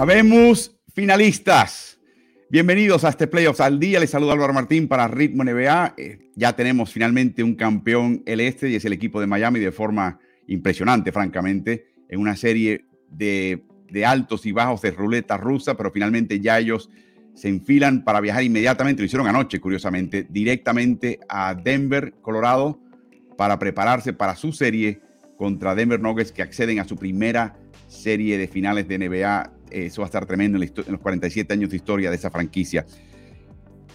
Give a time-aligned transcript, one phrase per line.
[0.00, 2.00] Habemos finalistas.
[2.48, 4.00] Bienvenidos a este Playoffs al día.
[4.00, 5.92] Les saluda Álvaro Martín para Ritmo NBA.
[5.98, 9.72] Eh, ya tenemos finalmente un campeón el este y es el equipo de Miami de
[9.72, 13.62] forma impresionante, francamente, en una serie de,
[14.06, 16.88] altos y bajos de ruleta rusa, pero finalmente ya ellos
[17.34, 22.80] se enfilan para viajar inmediatamente, lo hicieron anoche, curiosamente, directamente a Denver, Colorado,
[23.36, 25.02] para prepararse para su serie
[25.36, 30.06] contra Denver Nuggets, que acceden a su primera serie de finales de NBA eso va
[30.06, 32.86] a estar tremendo en, los 47 años de historia de esa franquicia.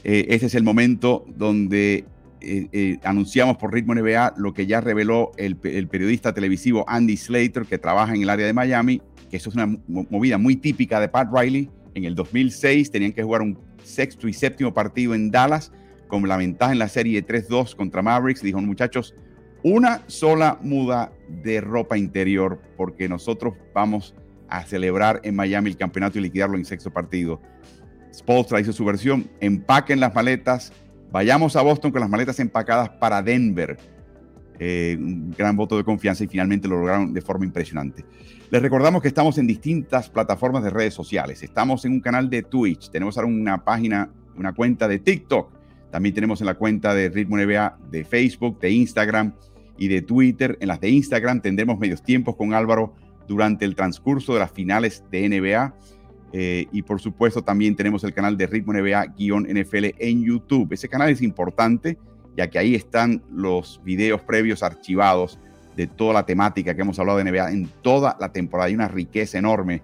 [0.03, 2.05] Eh, ese es el momento donde
[2.41, 7.65] eh, eh, anunciamos por Ritmo NBA lo que ya reveló el, periodista televisivo Andy Slater,
[7.65, 11.09] que trabaja en el área de Miami, que eso es una movida muy típica de
[11.09, 11.70] Pat Riley.
[11.96, 15.71] En el 2006 tenían que jugar un sexto y séptimo partido en Dallas
[16.07, 18.43] con la ventaja en la serie 3-2 contra Mavericks.
[18.43, 19.15] Dijo, muchachos,
[19.63, 21.12] una sola muda
[21.43, 24.13] de ropa interior porque nosotros vamos
[24.49, 27.41] a celebrar en Miami el campeonato y liquidarlo en sexto partido.
[28.13, 30.71] Spolstra hizo su versión, empaquen las maletas,
[31.12, 33.77] vayamos a Boston con las maletas empacadas para Denver.
[34.57, 38.05] Eh, un gran voto de confianza y finalmente lo lograron de forma impresionante.
[38.49, 41.43] Les recordamos que estamos en distintas plataformas de redes sociales.
[41.43, 45.52] Estamos en un canal de Twitch, tenemos ahora una página, una cuenta de TikTok.
[45.91, 49.34] También tenemos en la cuenta de Ritmo NBA de Facebook, de Instagram
[49.77, 50.57] y de Twitter.
[50.62, 52.93] En las de Instagram tendremos medios tiempos con Álvaro
[53.27, 55.76] durante el transcurso de las finales de NBA.
[56.34, 60.73] Eh, y por supuesto también tenemos el canal de Ritmo NBA-NFL en YouTube.
[60.73, 61.98] Ese canal es importante
[62.35, 65.40] ya que ahí están los videos previos archivados
[65.75, 68.68] de toda la temática que hemos hablado de NBA en toda la temporada.
[68.68, 69.81] Hay una riqueza enorme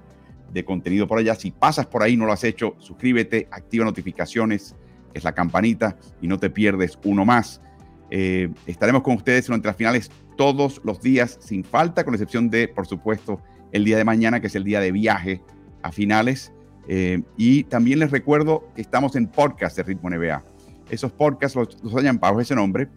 [0.51, 1.35] de contenido por allá.
[1.35, 4.75] Si pasas por ahí, no lo has hecho, suscríbete, activa notificaciones,
[5.13, 7.61] es la campanita, y no te pierdes uno más.
[8.09, 12.67] Eh, estaremos con ustedes durante las finales todos los días sin falta, con excepción de,
[12.67, 15.41] por supuesto, el día de mañana, que es el día de viaje
[15.81, 16.53] a finales.
[16.87, 20.43] Eh, y también les recuerdo que estamos en podcast de Ritmo NBA.
[20.89, 22.89] Esos podcasts los, los hayan bajo ese nombre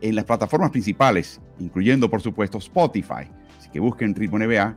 [0.00, 3.28] en las plataformas principales, incluyendo, por supuesto, Spotify.
[3.58, 4.76] Así que busquen Ritmo NBA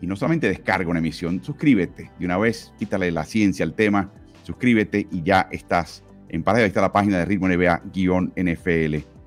[0.00, 2.10] y no solamente descarga una emisión, suscríbete.
[2.18, 6.64] De una vez, quítale la ciencia al tema, suscríbete y ya estás en pantalla.
[6.64, 9.17] Ahí está la página de Ritmo NBA-NFL.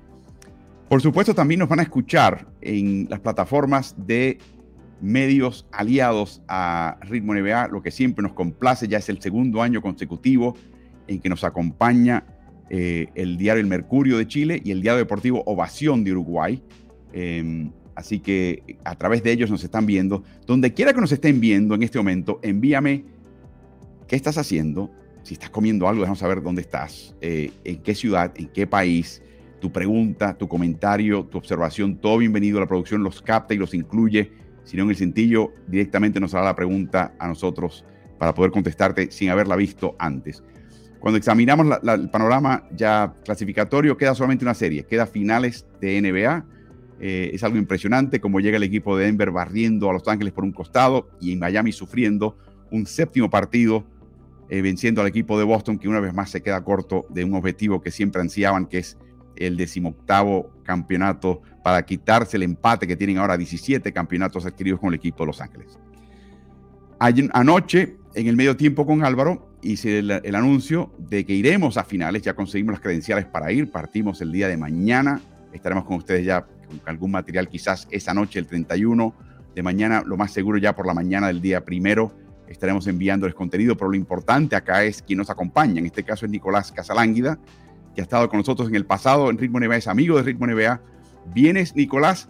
[0.92, 4.36] Por supuesto, también nos van a escuchar en las plataformas de
[5.00, 9.80] medios aliados a Ritmo NBA, lo que siempre nos complace, ya es el segundo año
[9.80, 10.54] consecutivo
[11.06, 12.26] en que nos acompaña
[12.68, 16.62] eh, el diario El Mercurio de Chile y el diario deportivo Ovación de Uruguay.
[17.14, 20.24] Em, así que a través de ellos nos están viendo.
[20.46, 23.06] Donde quiera que nos estén viendo en este momento, envíame
[24.06, 24.90] qué estás haciendo.
[25.22, 29.22] Si estás comiendo algo, déjanos saber dónde estás, eh, en qué ciudad, en qué país
[29.62, 32.58] tu pregunta, tu comentario, tu observación, todo bienvenido.
[32.58, 34.32] La producción los capta y los incluye.
[34.64, 37.84] Si no, en el cintillo directamente nos hará la pregunta a nosotros
[38.18, 40.42] para poder contestarte sin haberla visto antes.
[40.98, 46.44] Cuando examinamos el panorama ya clasificatorio, queda solamente una serie, queda finales de NBA.
[47.00, 50.42] Eh, es algo impresionante como llega el equipo de Denver barriendo a Los Ángeles por
[50.42, 52.36] un costado y en Miami sufriendo
[52.72, 53.84] un séptimo partido,
[54.48, 57.34] eh, venciendo al equipo de Boston que una vez más se queda corto de un
[57.34, 58.98] objetivo que siempre ansiaban, que es
[59.46, 64.94] el decimoctavo campeonato para quitarse el empate que tienen ahora 17 campeonatos adquiridos con el
[64.94, 65.78] equipo de Los Ángeles.
[67.32, 72.22] Anoche, en el medio tiempo con Álvaro, hice el, anuncio de que iremos a finales,
[72.22, 75.20] ya conseguimos las credenciales para ir, partimos el día de mañana,
[75.52, 79.14] estaremos con ustedes ya con algún material quizás esa noche, el 31
[79.54, 82.12] de mañana, lo más seguro ya por la mañana del día primero,
[82.48, 86.30] estaremos enviándoles contenido, pero lo importante acá es quien nos acompaña, en este caso es
[86.30, 87.38] Nicolás Casalánguida,
[87.94, 90.46] que ha estado con nosotros en el pasado en Ritmo NBA, es amigo de Ritmo
[90.46, 90.80] NBA.
[91.34, 92.28] Vienes, Nicolás,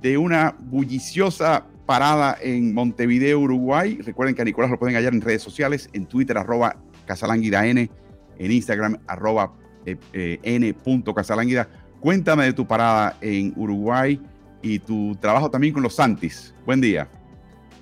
[0.00, 3.98] de una bulliciosa parada en Montevideo, Uruguay.
[4.04, 6.76] Recuerden que a Nicolás lo pueden hallar en redes sociales, en Twitter, arroba
[7.08, 7.90] N,
[8.38, 9.52] en Instagram, arroba
[9.86, 11.68] eh, eh, n.casalánguida.
[12.00, 14.20] Cuéntame de tu parada en Uruguay
[14.62, 16.54] y tu trabajo también con los Santis.
[16.66, 17.08] Buen día.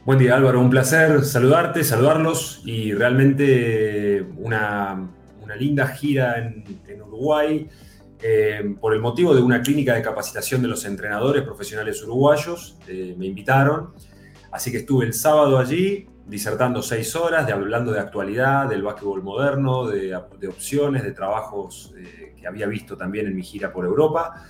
[0.04, 5.10] Buen día Álvaro, un placer saludarte, saludarlos y realmente una
[5.46, 7.68] una linda gira en, Uruguay
[8.20, 12.76] eh, por el motivo de una clínica de capacitación de los entrenadores profesionales uruguayos.
[12.88, 13.94] Eh, me invitaron,
[14.50, 19.22] así que estuve el sábado allí disertando seis horas, de, hablando de actualidad, del básquetbol
[19.22, 20.16] moderno, de,
[20.48, 24.42] opciones, de trabajos eh, que había visto también en mi gira por Europa.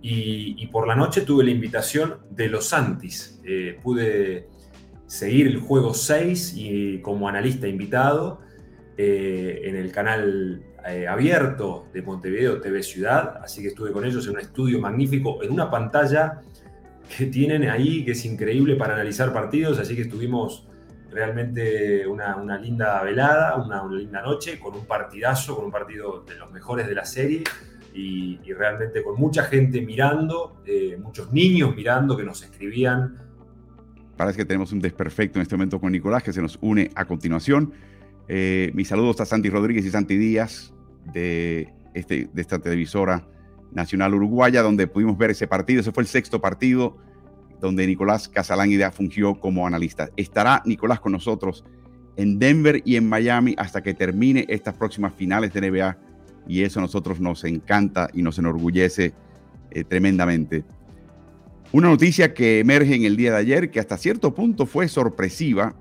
[0.00, 3.40] Y, y, por la noche tuve la invitación de los Santis.
[3.82, 4.48] pude
[5.06, 8.45] seguir el juego 6 y como analista invitado
[8.96, 14.26] eh, en el canal eh, abierto de Montevideo TV Ciudad, así que estuve con ellos
[14.26, 16.40] en un estudio magnífico, en una pantalla
[17.16, 20.66] que tienen ahí, que es increíble para analizar partidos, así que estuvimos
[21.10, 26.50] realmente una, linda velada, una, linda noche, con un partidazo, con un partido de los
[26.52, 27.42] mejores de la serie
[27.94, 33.18] y, realmente con mucha gente mirando, eh, muchos niños mirando que nos escribían.
[34.16, 37.04] Parece que tenemos un desperfecto en este momento con Nicolás que se nos une a
[37.04, 37.72] continuación.
[38.28, 40.72] Eh, mis saludos a Santi Rodríguez y Santi Díaz
[41.12, 43.26] de, este, de esta televisora
[43.72, 45.80] nacional uruguaya, donde pudimos ver ese partido.
[45.80, 46.96] Ese fue el sexto partido
[47.60, 50.10] donde Nicolás Casalánguida fungió como analista.
[50.16, 51.64] Estará Nicolás con nosotros
[52.16, 55.96] en Denver y en Miami hasta que termine estas próximas finales de NBA
[56.48, 59.14] y eso a nosotros nos encanta y nos enorgullece
[59.70, 60.64] eh, tremendamente.
[61.72, 65.74] Una noticia que emerge en el día de ayer que hasta cierto punto fue sorpresiva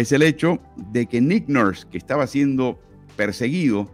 [0.00, 2.78] es el hecho de que Nick Nurse, que estaba siendo
[3.16, 3.90] perseguido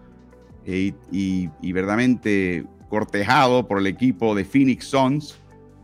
[0.64, 5.38] eh, y, verdaderamente cortejado por el equipo de Phoenix Suns,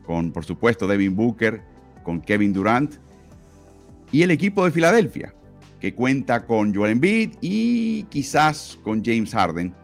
[0.04, 1.62] con por supuesto Devin Booker,
[2.02, 2.94] con Kevin Durant
[4.10, 5.34] y el equipo de Filadelfia,
[5.80, 9.74] que cuenta con Joel Embiid y quizás con James Harden.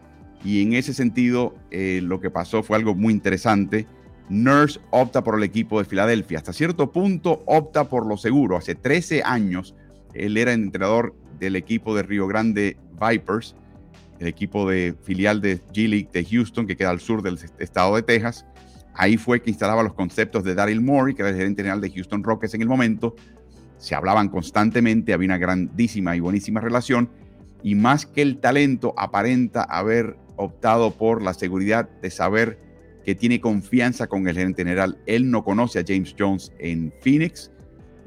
[0.43, 3.87] Y en ese sentido, eh, lo que pasó fue algo muy interesante.
[4.29, 6.37] Nurse opta por el equipo de Filadelfia.
[6.37, 8.55] Hasta cierto punto opta por lo seguro.
[8.55, 9.75] Hace 13 años,
[10.13, 13.55] él era entrenador del equipo de Río Grande Vipers,
[14.19, 18.03] el equipo de filial de G-League de Houston, que queda al sur del estado de
[18.03, 18.45] Texas.
[18.93, 21.89] Ahí fue que instalaba los conceptos de Daryl Morey, que era el gerente general de
[21.89, 23.15] Houston Rockets en el momento.
[23.77, 27.09] Se hablaban constantemente, había una grandísima y buenísima relación.
[27.63, 32.59] Y más que el talento, aparenta haber optado por la seguridad de saber
[33.05, 34.97] que tiene confianza con el gerente general.
[35.05, 37.51] Él no conoce a James Jones en Phoenix.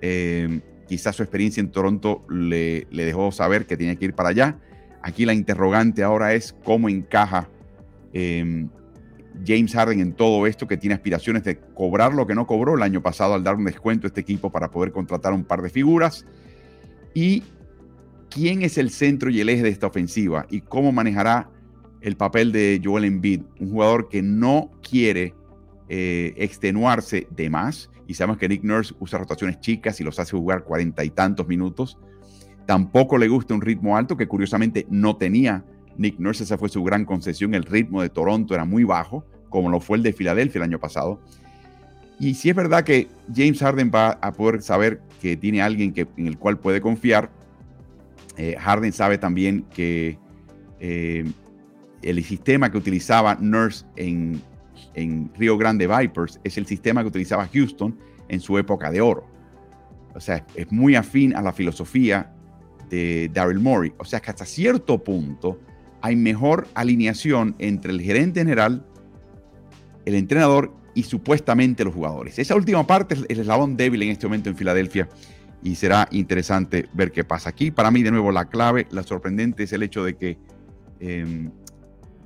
[0.03, 0.61] Eh,
[0.93, 4.59] quizás su experiencia en Toronto le, dejó saber que tenía que ir para allá.
[5.01, 7.49] Aquí la interrogante ahora es cómo encaja
[8.13, 8.67] eh,
[9.47, 12.83] James Harden en todo esto, que tiene aspiraciones de cobrar lo que no cobró el
[12.83, 15.71] año pasado al dar un descuento a este equipo para poder contratar un par de
[15.71, 16.27] figuras.
[17.15, 17.43] Y
[18.29, 21.49] quién es el centro y el eje de esta ofensiva y cómo manejará
[22.03, 25.33] el papel de Joel Embiid, un jugador que no quiere
[25.89, 27.89] eh, extenuarse de más.
[28.07, 31.47] Y sabemos que Nick Nurse usa rotaciones chicas y los hace jugar cuarenta y tantos
[31.47, 31.99] minutos.
[32.67, 35.65] Tampoco le gusta un ritmo alto que curiosamente no tenía
[35.97, 37.55] Nick Nurse, esa fue su gran concesión.
[37.55, 40.79] El ritmo de Toronto era muy bajo, como lo fue el de Filadelfia el año
[40.79, 41.21] pasado.
[42.19, 46.07] Y si es verdad que James Harden va a poder saber que tiene alguien que,
[46.17, 47.31] en el cual puede confiar,
[48.37, 50.19] eh, Harden sabe también que
[50.81, 51.25] eh,
[52.03, 54.41] el sistema que utilizaba Nurse en,
[54.95, 57.99] en Río Grande Vipers es el sistema que utilizaba Houston
[58.29, 59.27] en su época de oro.
[60.15, 62.33] O sea, es muy afín a la filosofía
[62.91, 63.93] de Daryl Morey.
[63.99, 65.59] O sea que hasta cierto punto
[66.01, 68.85] hay mejor alineación entre el gerente general,
[70.05, 72.39] el entrenador y supuestamente los jugadores.
[72.39, 75.09] Esa última parte es el eslabón débil en este momento en Filadelfia
[75.63, 77.71] y será interesante ver qué pasa aquí.
[77.71, 80.39] Para mí, de nuevo, la clave, la sorprendente es el hecho de que
[81.01, 81.51] em,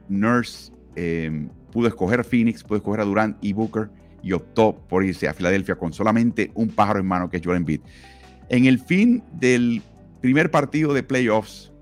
[0.09, 3.91] Nurse em, pudo escoger Phoenix, pudo escoger a Durant y Booker
[4.23, 7.59] y optó por irse a Filadelfia con solamente un pájaro en mano que es Joel
[7.59, 7.81] Embiid.
[8.49, 9.83] En el fin del
[10.21, 11.73] primer partido de playoffs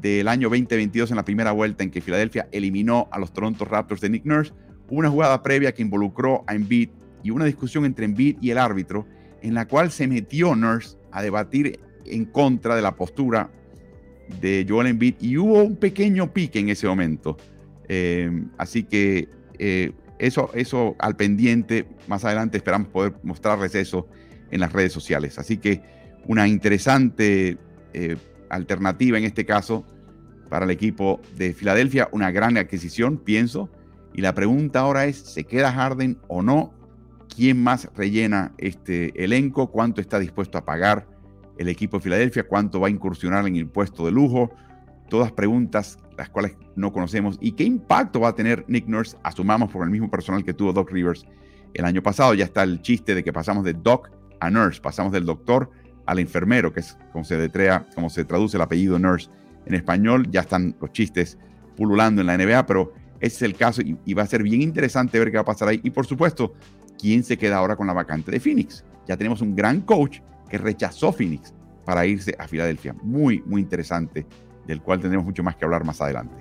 [0.00, 4.00] del año 2022 en la primera vuelta en que Filadelfia eliminó a los Toronto Raptors
[4.00, 4.52] de Nick Nurse,
[4.88, 6.90] hubo una jugada previa que involucró a Embiid
[7.22, 9.06] y una discusión entre Embiid y el árbitro
[9.42, 13.50] en la cual se metió Nurse a debatir en contra de la postura
[14.40, 17.36] de Joel Embiid y hubo un pequeño pique en ese momento.
[17.88, 19.28] Eh, así que
[19.58, 24.06] eh, eso, eso al pendiente, más adelante esperamos poder mostrarles eso
[24.50, 25.38] en las redes sociales.
[25.38, 25.82] Así que
[26.26, 27.58] una interesante
[27.94, 28.16] eh,
[28.50, 29.84] alternativa en este caso
[30.48, 33.70] para el equipo de Filadelfia, una gran adquisición, pienso.
[34.14, 36.72] Y la pregunta ahora es, ¿se queda Harden o no?
[37.34, 39.70] ¿Quién más rellena este elenco?
[39.70, 41.06] ¿Cuánto está dispuesto a pagar
[41.58, 42.48] el equipo de Filadelfia?
[42.48, 44.50] ¿Cuánto va a incursionar en el puesto de lujo?
[45.08, 47.38] Todas preguntas las cuales no conocemos.
[47.40, 49.16] ¿Y qué impacto va a tener Nick Nurse?
[49.22, 51.24] Asumamos por el mismo personal que tuvo Doc Rivers
[51.74, 52.34] el año pasado.
[52.34, 54.10] Ya está el chiste de que pasamos de Doc
[54.40, 55.70] a Nurse, pasamos del doctor
[56.06, 59.28] al enfermero, que es como se detrea, como se traduce el apellido nurse
[59.66, 60.26] en español.
[60.30, 61.38] Ya están los chistes
[61.76, 65.18] pululando en la NBA, pero ese es el caso y, va a ser bien interesante
[65.18, 65.80] ver qué va a pasar ahí.
[65.84, 66.54] Y por supuesto,
[66.98, 68.84] quién se queda ahora con la vacante de Phoenix.
[69.06, 71.52] Ya tenemos un gran coach que rechazó Phoenix
[71.84, 72.94] para irse a Filadelfia.
[73.02, 74.26] Muy, muy interesante,
[74.68, 76.36] del cual tendremos mucho más que hablar más adelante.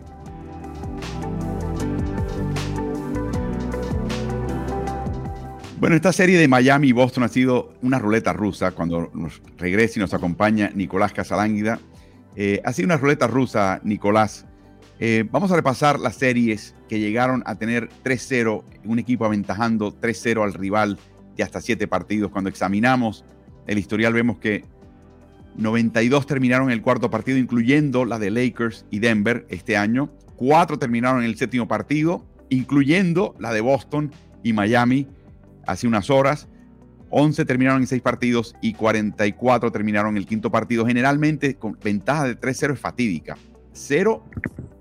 [5.80, 8.72] Bueno, esta serie de Miami y Boston ha sido una ruleta rusa.
[8.72, 11.80] Cuando nos regrese y nos acompaña Nicolás Casalánguida,
[12.36, 14.46] eh, ha sido una ruleta rusa, Nicolás.
[15.00, 20.44] Eh, vamos a repasar las series que llegaron a tener 3-0, un equipo aventajando 3-0
[20.44, 20.98] al rival
[21.36, 22.32] de hasta 7 partidos.
[22.32, 23.24] Cuando examinamos
[23.68, 24.66] el historial, vemos que
[25.58, 30.12] 92 terminaron el cuarto partido, incluyendo la de Lakers y Denver este año.
[30.36, 34.12] Cuatro terminaron el séptimo partido, incluyendo la de Boston
[34.44, 35.08] y Miami
[35.66, 36.48] hace unas horas.
[37.10, 40.86] 11 terminaron en seis partidos y 44 terminaron en el quinto partido.
[40.86, 43.38] Generalmente con ventaja de 3-0 es fatídica.
[43.72, 44.24] 0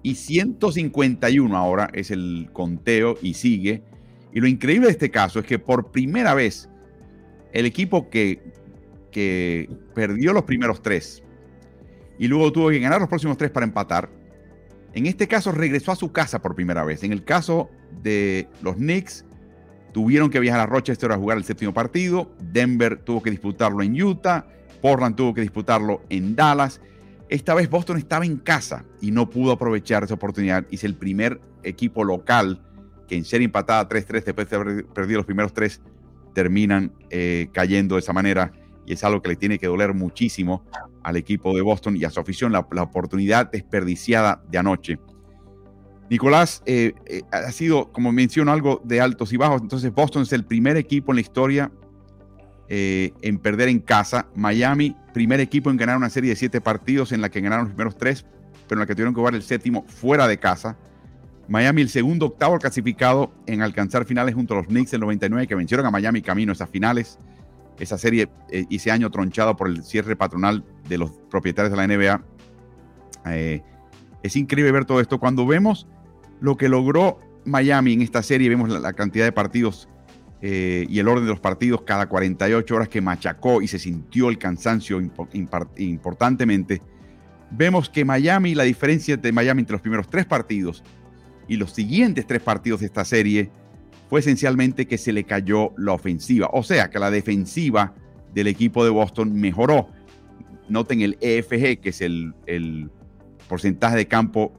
[0.03, 3.83] y 151 ahora es el conteo y sigue.
[4.33, 6.69] Y lo increíble de este caso es que por primera vez
[7.53, 8.41] el equipo que,
[9.17, 11.23] que perdió los primeros tres
[12.19, 14.11] y luego tuvo que ganar los próximos tres para empatar,
[14.93, 17.03] en este caso regresó a su casa por primera vez.
[17.03, 17.71] En el caso
[18.03, 19.25] de los Knicks,
[19.95, 22.31] tuvieron que viajar a Rochester a jugar el séptimo partido.
[22.43, 24.45] Denver tuvo que disputarlo en Utah.
[24.83, 26.83] Portland tuvo que disputarlo en Dallas.
[27.31, 30.67] Esta vez Boston estaba en casa y no pudo aprovechar esa oportunidad.
[30.71, 32.61] Es el primer equipo local
[33.09, 35.81] que en ser empatada 3-3 después de haber perdido los primeros tres,
[36.35, 38.53] terminan eh, cayendo de esa manera.
[38.87, 40.65] Y es algo que le tiene que doler muchísimo
[41.03, 44.99] al equipo de Boston y a su afición, la, oportunidad desperdiciada de anoche.
[46.09, 49.61] Nicolás, eh, eh, ha sido, como menciono, algo de altos y bajos.
[49.61, 51.73] Entonces, Boston es el primer equipo en la historia
[52.69, 54.27] en perder en casa.
[54.35, 57.75] Miami, primer equipo en ganar una serie de siete partidos en la que ganaron los
[57.75, 58.27] primeros tres,
[58.69, 60.77] pero en la que tuvieron que jugar el séptimo fuera de casa.
[61.49, 65.55] Miami, el segundo octavo clasificado en alcanzar finales junto a los Knicks del 99, que
[65.55, 67.19] vencieron a Miami camino a esas finales.
[67.79, 71.87] Esa serie eh, ese año tronchado por el cierre patronal de los propietarios de la
[71.87, 72.25] NBA.
[73.33, 73.63] Eh,
[74.23, 75.19] es increíble ver todo esto.
[75.21, 75.87] Cuando vemos
[76.41, 79.89] lo que logró Miami en esta serie, vemos la, cantidad de partidos
[80.43, 84.29] eh, y el orden de los partidos cada 48 horas que machacó y se sintió
[84.29, 85.01] el cansancio
[85.77, 86.83] importantemente.
[87.51, 90.83] Vemos que Miami, la diferencia de Miami entre los primeros tres partidos
[91.49, 93.51] y los siguientes tres partidos de esta serie
[94.09, 96.49] fue esencialmente que se le cayó la ofensiva.
[96.53, 97.95] O sea, que la defensiva
[98.33, 99.89] del equipo de Boston mejoró.
[100.69, 102.91] Noten el EFG, que es el,
[103.49, 104.53] porcentaje de campo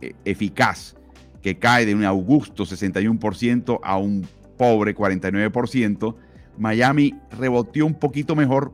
[0.00, 0.96] eh, eficaz,
[1.42, 4.26] que cae de un augusto 61% a un
[4.56, 6.16] pobre 49%.
[6.56, 8.72] Miami reboteó un poquito mejor,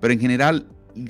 [0.00, 0.68] pero en general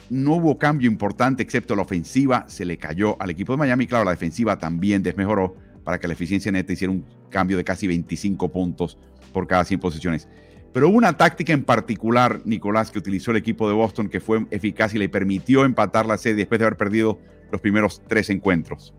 [0.09, 3.87] no hubo cambio importante, excepto la ofensiva se le cayó al equipo de Miami.
[3.87, 7.87] Claro, la defensiva también desmejoró para que la eficiencia neta hiciera un cambio de casi
[7.87, 8.99] 25 puntos
[9.33, 10.29] por cada 100 posiciones.
[10.73, 14.45] Pero hubo una táctica en particular, Nicolás, que utilizó el equipo de Boston que fue
[14.51, 17.19] eficaz y le permitió empatar la serie después de haber perdido
[17.53, 18.93] los primeros tres encuentros.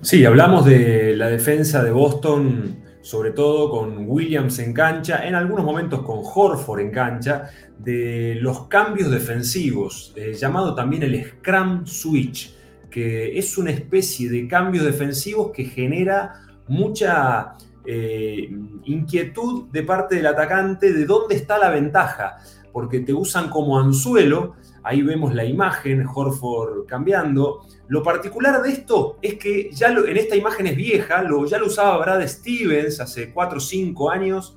[0.00, 5.64] Sí, hablamos de la defensa de Boston, sobre todo con Williams en cancha, en algunos
[5.64, 12.54] momentos con Horford en cancha, de los cambios defensivos, eh, llamado también el Scrum Switch
[12.92, 16.34] que es una especie de cambios defensivos que genera
[16.68, 18.48] mucha eh,
[18.84, 22.36] inquietud de parte del atacante de dónde está la ventaja,
[22.72, 27.66] porque te usan como anzuelo, ahí vemos la imagen, Horford cambiando.
[27.88, 31.66] Lo particular de esto es que ya en esta imagen es vieja, lo, ya lo
[31.66, 34.56] usaba Brad Stevens hace 4 o 5 años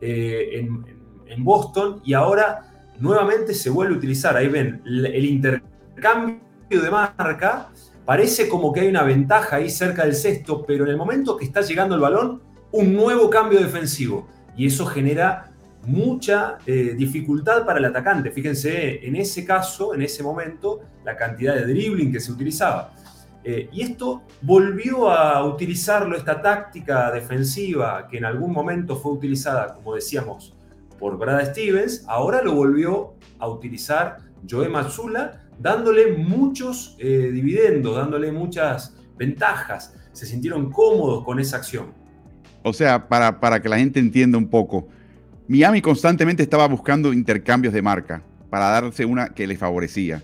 [0.00, 0.84] eh, en,
[1.26, 4.36] en Boston y ahora nuevamente se vuelve a utilizar.
[4.36, 7.70] Ahí ven el intercambio de marca,
[8.04, 11.44] parece como que hay una ventaja ahí cerca del sexto, pero en el momento que
[11.44, 12.42] está llegando el balón,
[12.72, 14.26] un nuevo cambio defensivo.
[14.56, 15.50] Y eso genera
[15.86, 18.30] mucha eh, dificultad para el atacante.
[18.30, 22.92] Fíjense, en ese caso, en ese momento, la cantidad de dribbling que se utilizaba.
[23.44, 29.74] Eh, y esto volvió a utilizarlo, esta táctica defensiva que en algún momento fue utilizada,
[29.74, 30.54] como decíamos,
[30.98, 34.18] por Brad Stevens, ahora lo volvió a utilizar
[34.48, 39.94] Joe Matsula dándole muchos eh, dividendos, dándole muchas ventajas.
[40.12, 41.92] Se sintieron cómodos con esa acción.
[42.62, 44.88] O sea, para, para que la gente entienda un poco,
[45.46, 50.22] Miami constantemente estaba buscando intercambios de marca para darse una que le favorecía.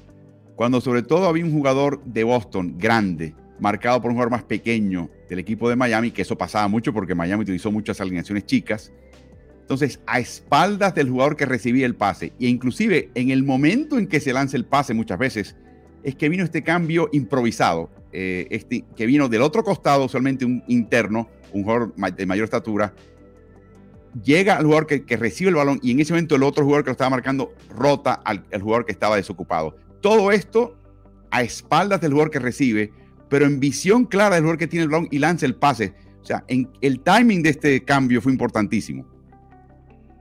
[0.56, 5.10] Cuando sobre todo había un jugador de Boston grande, marcado por un jugador más pequeño
[5.28, 8.92] del equipo de Miami, que eso pasaba mucho porque Miami utilizó muchas alineaciones chicas,
[9.70, 14.08] entonces, a espaldas del jugador que recibía el pase, e inclusive en el momento en
[14.08, 15.54] que se lanza el pase muchas veces,
[16.02, 20.64] es que vino este cambio improvisado, eh, este, que vino del otro costado, usualmente un
[20.66, 22.92] interno, un jugador de mayor estatura,
[24.24, 26.88] llega al jugador que, recibe el balón y en ese momento el otro jugador que
[26.88, 29.76] lo estaba marcando rota al, jugador que estaba desocupado.
[30.00, 30.76] Todo esto
[31.30, 32.92] a espaldas del jugador que recibe,
[33.28, 35.94] pero en visión clara del jugador que tiene el balón y lanza el pase.
[36.20, 39.19] O sea, en, el timing de este cambio fue importantísimo.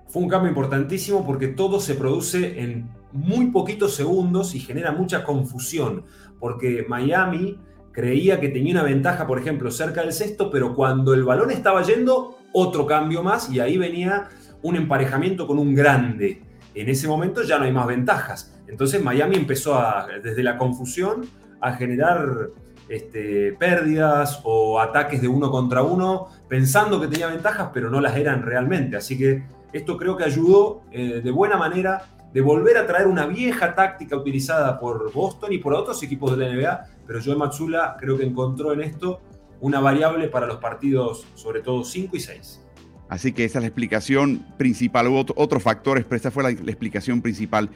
[0.10, 5.24] Fue un cambio importantísimo porque todo se produce en muy poquitos segundos y genera mucha
[5.24, 6.04] confusión,
[6.40, 7.60] porque Miami
[7.92, 11.84] creía que tenía una ventaja, por ejemplo, cerca del sexto, pero cuando el balón estaba
[11.84, 14.30] yendo, otro cambio más y ahí venía
[14.62, 16.44] un emparejamiento con un grande.
[16.76, 18.56] en ese momento ya no hay más ventajas.
[18.68, 21.26] Entonces Miami empezó a, desde la confusión
[21.60, 22.52] a generar
[22.88, 28.16] este, pérdidas o ataques de uno contra uno, pensando que tenía ventajas, pero no las
[28.16, 28.96] eran realmente.
[28.96, 33.26] Así que esto creo que ayudó eh, de buena manera de volver a traer una
[33.26, 37.98] vieja táctica utilizada por Boston y por otros equipos de la NBA, pero Joe Matsula
[38.00, 39.22] creo que encontró en esto
[39.62, 42.62] una variable para los partidos, sobre todo 5 y 6.
[43.10, 45.08] Así que esa es la explicación principal.
[45.08, 47.70] Hubo otros factores, pero esta fue la, explicación principal.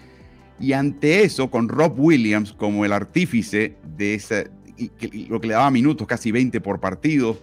[0.59, 4.51] Y ante eso, con Rob Williams como el artífice de ese,
[5.27, 7.39] lo que le daba minutos, casi 20 por partido,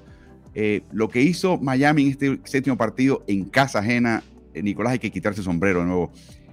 [0.55, 4.23] eh, lo que hizo Miami en este séptimo partido en casa ajena,
[4.55, 6.13] Nicolás, hay que quitarse el sombrero de nuevo.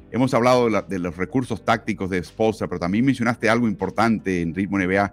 [0.10, 4.78] Hemos hablado de, los recursos tácticos de Spolstra, pero también mencionaste algo importante en Ritmo
[4.80, 5.12] NBA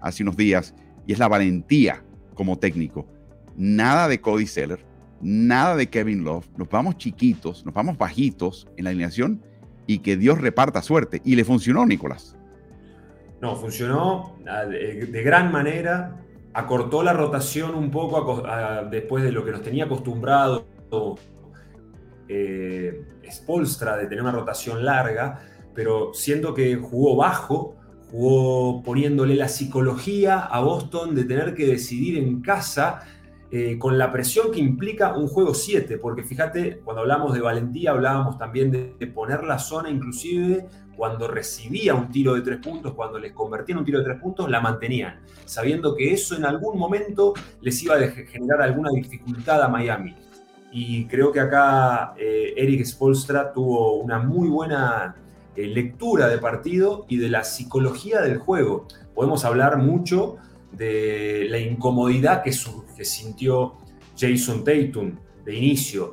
[0.00, 0.74] hace unos días,
[1.06, 2.02] y es la valentía
[2.34, 3.06] como técnico.
[3.56, 4.84] Nada de Cody Seller,
[5.22, 6.46] nada de Kevin Love.
[6.56, 9.42] Nos vamos chiquitos, nos vamos bajitos en la alineación
[9.86, 11.22] y que Dios reparta suerte.
[11.24, 12.36] Y le funcionó, Nicolás.
[13.40, 14.36] No, funcionó
[14.68, 16.22] de, gran manera.
[16.52, 18.42] Acortó la rotación un poco
[18.90, 20.66] después de lo que nos tenía acostumbrado
[22.28, 25.40] eh, Spolstra de tener una rotación larga,
[25.74, 27.76] pero siento que jugó bajo,
[28.10, 33.02] jugó poniéndole la psicología a Boston de tener que decidir en casa
[33.50, 37.92] eh, con la presión que implica un juego 7, porque fíjate, cuando hablamos de valentía
[37.92, 40.66] hablábamos también de, poner la zona inclusive
[40.96, 44.50] cuando recibía un tiro de tres puntos, cuando les convertían un tiro de tres puntos,
[44.50, 49.68] la mantenían, sabiendo que eso en algún momento les iba a generar alguna dificultad a
[49.68, 50.16] Miami.
[50.78, 55.16] Y creo que acá eh, Eric Spolstra tuvo una muy buena
[55.56, 58.86] eh, lectura de partido y de la psicología del juego.
[59.14, 60.36] Podemos hablar mucho
[60.72, 62.50] de la incomodidad que,
[62.94, 63.76] que sintió
[64.18, 66.12] Jason Tatum de inicio,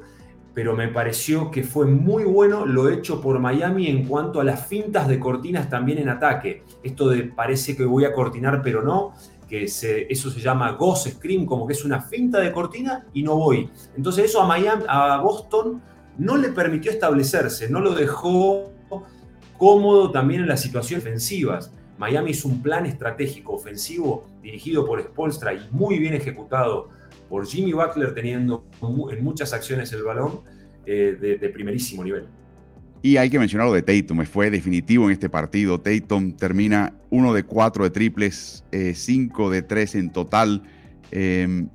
[0.53, 4.65] pero me pareció que fue muy bueno lo hecho por Miami en cuanto a las
[4.65, 6.63] fintas de cortinas también en ataque.
[6.83, 9.13] Esto de parece que voy a cortinar, pero no,
[9.53, 13.35] que eso se llama Ghost Scream, como que es una finta de cortina y no
[13.35, 13.69] voy.
[13.95, 15.79] Entonces eso a Miami, a Boston
[16.17, 18.71] no le permitió establecerse, no lo dejó
[19.59, 21.71] cómodo también en las situaciones ofensivas.
[21.99, 26.89] Miami hizo un plan estratégico ofensivo dirigido por Spolstra y muy bien ejecutado
[27.29, 28.65] por Jimmy Butler teniendo
[29.11, 30.41] en muchas acciones el balón
[30.87, 32.27] eh, de primerísimo nivel.
[33.05, 35.77] Y hay que mencionar lo de Tatum, fue definitivo en este partido.
[35.77, 40.63] Tatum termina uno de cuatro de triples, eh, cinco de tres en total.
[41.11, 41.67] Em,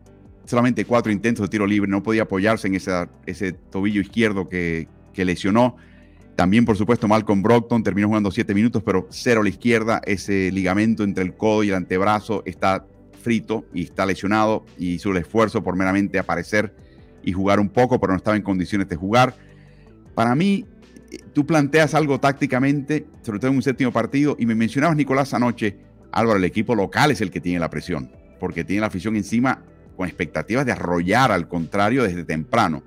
[0.47, 5.27] solamente cuatro intentos de tiro libre, no podía apoyarse en ese tobillo izquierdo que, que,
[5.27, 5.77] lesionó.
[6.35, 10.01] También, por supuesto, Malcolm Brockton terminó jugando siete minutos, pero cero a la izquierda.
[10.07, 12.87] Ese ligamento entre el codo y el antebrazo está
[13.21, 16.75] frito y está lesionado y hizo el esfuerzo por meramente aparecer
[17.23, 19.37] y jugar un poco, pero no estaba en condiciones de jugar.
[20.15, 20.65] Para mí,
[21.33, 25.77] tú planteas algo tácticamente, sobre todo en un séptimo partido, y me mencionabas, Nicolás, anoche,
[26.13, 29.63] Álvaro, el equipo local es el que tiene la presión, porque tiene la afición encima
[29.97, 32.83] con expectativas de arrollar al contrario desde temprano.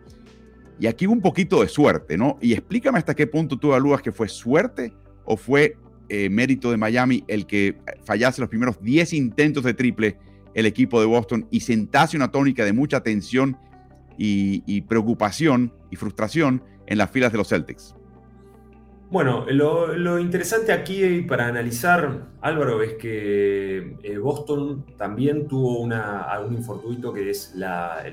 [0.79, 2.37] Y aquí hubo un poquito de suerte, ¿no?
[2.41, 4.93] Y explícame hasta qué punto tú evalúas que fue suerte
[5.25, 5.77] o fue
[6.09, 10.17] eh, mérito de Miami el que fallase los primeros 10 intentos de triple
[10.53, 13.57] el equipo de Boston y sentase una tónica de mucha tensión
[14.17, 17.95] y, y preocupación y frustración en las filas de los Celtics.
[19.11, 26.53] Bueno, lo, interesante aquí para analizar, Álvaro, es que eh, Boston también tuvo una, un
[26.53, 28.05] infortuito que es la,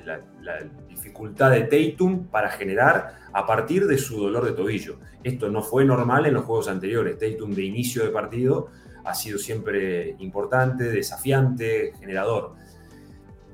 [0.88, 4.98] dificultad de Tatum para generar a partir de su dolor de tobillo.
[5.22, 7.16] Esto no fue normal en los juegos anteriores.
[7.16, 8.66] Tatum de inicio de partido
[9.04, 12.56] ha sido siempre importante, desafiante, generador.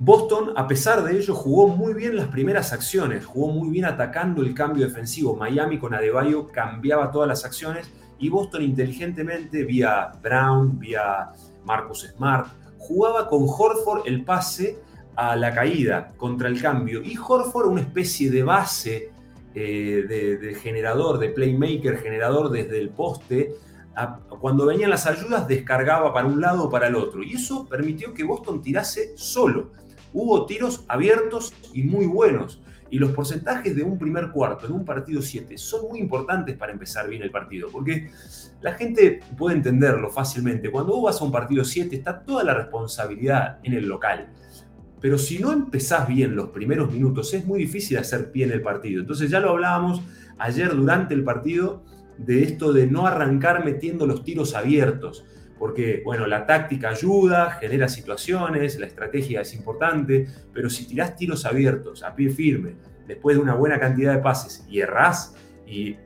[0.01, 4.43] Boston, a pesar de ello, jugó muy bien las primeras acciones, jugó muy bien atacando
[4.43, 5.37] el cambio defensivo.
[5.37, 11.31] Miami con Adebayo cambiaba todas las acciones y Boston inteligentemente, vía Brown, vía
[11.65, 14.79] Marcus Smart, jugaba con Horford el pase
[15.15, 17.01] a la caída contra el cambio.
[17.03, 19.13] Y Horford, una especie de base
[19.55, 20.05] eh,
[20.41, 23.55] de, generador, de playmaker, generador desde el poste,
[24.41, 27.23] cuando venían las ayudas descargaba para un lado o para el otro.
[27.23, 29.71] Y eso permitió que Boston tirase solo
[30.15, 32.63] hubo tiros abiertos y muy buenos.
[32.91, 36.73] Y los porcentajes de un primer cuarto en un partido 7 son muy importantes para
[36.73, 38.09] empezar bien el partido, porque
[38.61, 40.71] la gente puede entenderlo fácilmente.
[40.71, 44.29] Cuando vos vas a un partido 7 está toda la responsabilidad en el local.
[45.01, 48.63] Pero si no empezás bien los primeros minutos, es muy difícil hacer pie en el
[48.63, 49.01] partido.
[49.01, 50.01] Entonces ya lo hablábamos
[50.39, 51.83] ayer durante el partido
[52.17, 55.25] de esto de no arrancar metiendo los tiros abiertos
[55.65, 61.47] porque, bueno, la táctica ayuda, genera situaciones, la estrategia es importante, pero si tirás tiros
[61.47, 62.75] abiertos, a pie firme,
[63.09, 65.35] después de una buena cantidad de pases y errás,
[65.67, 65.97] y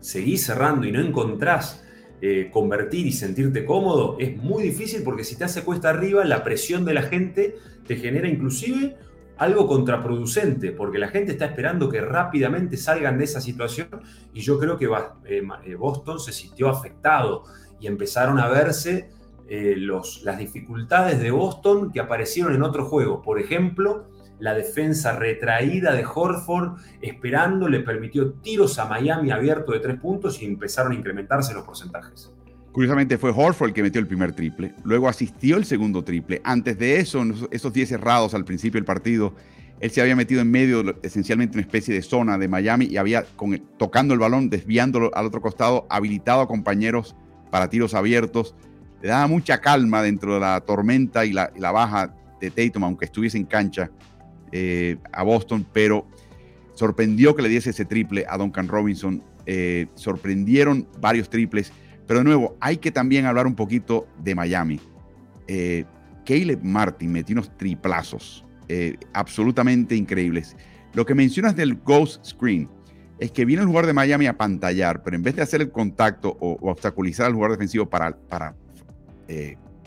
[0.00, 1.84] seguís cerrando y no encontrás
[2.20, 6.42] eh, convertir y sentirte cómodo, es muy difícil porque si te hace cuesta arriba, la
[6.42, 7.54] presión de la gente
[7.86, 8.96] te genera inclusive
[9.36, 13.88] algo contraproducente, porque la gente está esperando que rápidamente salgan de esa situación
[14.34, 17.44] y yo creo que eh, eh, Boston se sintió afectado
[17.80, 19.10] y empezaron a verse
[19.48, 23.20] los, las dificultades de Boston que aparecieron en otro juego.
[23.20, 24.06] Por ejemplo,
[24.40, 30.40] la defensa retraída de Horford esperando le permitió tiros a Miami abierto de tres puntos
[30.42, 32.32] y empezaron a incrementarse los porcentajes.
[32.72, 36.40] Curiosamente fue Horford el que metió el primer triple, luego asistió el segundo triple.
[36.44, 39.34] Antes de eso, esos 10 cerrados al principio del partido,
[39.80, 43.24] él se había metido en medio, esencialmente una especie de zona de Miami y había
[43.76, 47.16] tocando el balón, desviándolo al otro costado, habilitado a compañeros
[47.50, 48.54] para tiros abiertos.
[49.02, 53.38] Le daba mucha calma dentro de la tormenta y la, baja de Tatum, aunque estuviese
[53.38, 53.90] en cancha.
[54.52, 56.08] Eh, a Boston, pero
[56.74, 59.22] sorprendió que le diese ese triple a Duncan Robinson.
[59.46, 61.72] Eh, sorprendieron varios triples,
[62.06, 64.80] pero de nuevo, hay que también hablar un poquito de Miami.
[65.46, 65.84] Eh,
[66.24, 68.44] Caleb Martin metió unos triplazos
[69.12, 70.56] absolutamente increíbles.
[70.94, 72.68] Lo que mencionas del ghost screen
[73.20, 75.70] es que viene el jugador de Miami a pantallar, pero en vez de hacer el
[75.70, 78.54] contacto o, obstaculizar al jugador defensivo para, para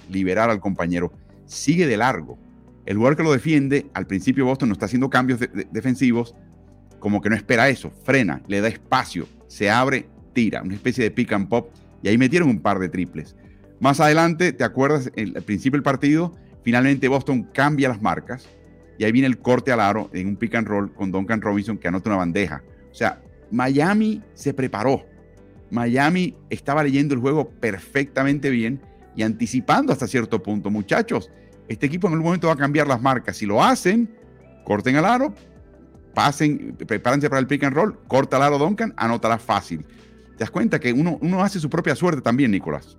[0.09, 1.11] liberar al compañero,
[1.45, 2.37] sigue de largo.
[2.85, 5.39] El jugador que lo defiende, al principio Boston no está haciendo cambios
[5.71, 6.35] defensivos,
[6.99, 11.11] como que no espera eso, frena, le da espacio, se abre, tira, una especie de
[11.11, 11.69] pick and pop,
[12.01, 13.35] y ahí metieron un par de triples.
[13.79, 15.11] Más adelante, ¿te acuerdas?
[15.17, 18.47] Al principio del partido, finalmente Boston cambia las marcas,
[18.97, 21.77] y ahí viene el corte al aro en un pick and roll con Duncan Robinson
[21.79, 22.63] que anota una bandeja.
[22.93, 25.03] O sea, Miami se preparó.
[25.71, 28.79] Miami estaba leyendo el juego perfectamente bien
[29.15, 30.69] y anticipando hasta cierto punto.
[30.69, 31.31] Muchachos,
[31.67, 33.37] este equipo en algún momento va a cambiar las marcas.
[33.37, 34.15] Si lo hacen,
[34.63, 35.33] corten el aro,
[36.13, 39.83] pasen, prepárense para el pick and roll, corta el aro Duncan, anotará fácil.
[39.83, 42.95] ¿Te das cuenta que uno, uno hace su propia suerte también, Nicolás?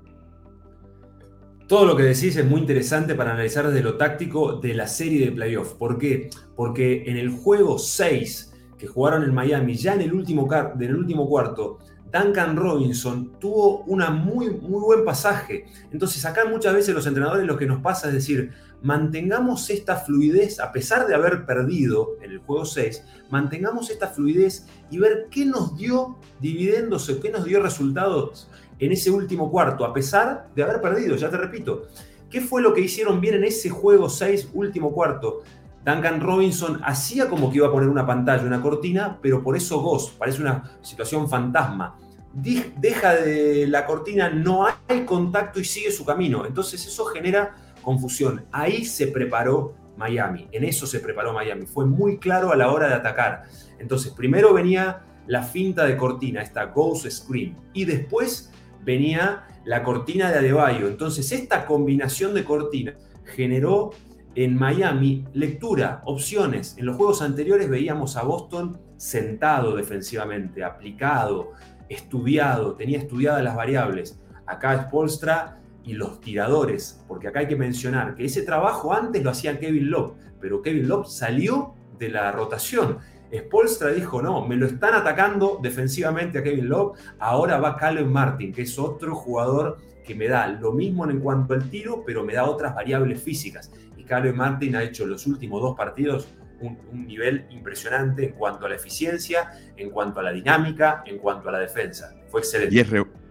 [1.68, 5.24] Todo lo que decís es muy interesante para analizar desde lo táctico de la serie
[5.24, 5.74] de playoffs.
[5.74, 6.30] ¿Por qué?
[6.56, 11.78] Porque en el juego 6 que jugaron en Miami, ya en el último, último cuarto,
[12.14, 15.66] Duncan Robinson tuvo una muy, muy buen pasaje.
[15.90, 20.60] Entonces acá muchas veces los entrenadores lo que nos pasa es decir, mantengamos esta fluidez,
[20.60, 25.44] a pesar de haber perdido en el juego 6, mantengamos esta fluidez y ver qué
[25.44, 30.80] nos dio dividendos, qué nos dio resultados en ese último cuarto, a pesar de haber
[30.80, 31.88] perdido, ya te repito.
[32.30, 35.42] ¿Qué fue lo que hicieron bien en ese juego 6, último cuarto?
[35.84, 39.80] Duncan Robinson hacía como que iba a poner una pantalla, una cortina, pero por eso
[39.80, 41.98] Ghost, parece una situación fantasma
[42.34, 46.44] deja de la cortina, no hay contacto y sigue su camino.
[46.46, 48.44] Entonces eso genera confusión.
[48.50, 51.66] Ahí se preparó Miami, en eso se preparó Miami.
[51.66, 53.44] Fue muy claro a la hora de atacar.
[53.78, 60.30] Entonces primero venía la finta de cortina, esta Ghost Screen, y después venía la cortina
[60.30, 60.88] de Adebayo.
[60.88, 63.92] Entonces esta combinación de cortinas generó
[64.34, 66.76] en Miami lectura, opciones.
[66.78, 71.52] En los juegos anteriores veíamos a Boston sentado defensivamente, aplicado,
[71.88, 74.20] estudiado, tenía estudiadas las variables.
[74.46, 79.22] Acá es Polstra y los tiradores, porque acá hay que mencionar que ese trabajo antes
[79.22, 82.98] lo hacía Kevin Love, pero Kevin Love salió de la rotación.
[83.32, 88.52] Spolstra dijo, no, me lo están atacando defensivamente a Kevin Love, ahora va Caleb Martin,
[88.52, 92.34] que es otro jugador que me da lo mismo en cuanto al tiro, pero me
[92.34, 93.72] da otras variables físicas.
[94.08, 96.28] Y Martin ha hecho los últimos dos partidos
[96.60, 101.48] un, nivel impresionante en cuanto a la eficiencia, en cuanto a la dinámica, en cuanto
[101.48, 102.14] a la defensa.
[102.28, 102.74] Fue excelente.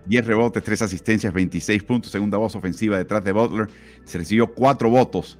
[0.05, 3.69] 10, rebotes, 3 asistencias, 26 puntos, segunda voz ofensiva detrás de Butler.
[4.03, 5.39] Se recibió 4 votos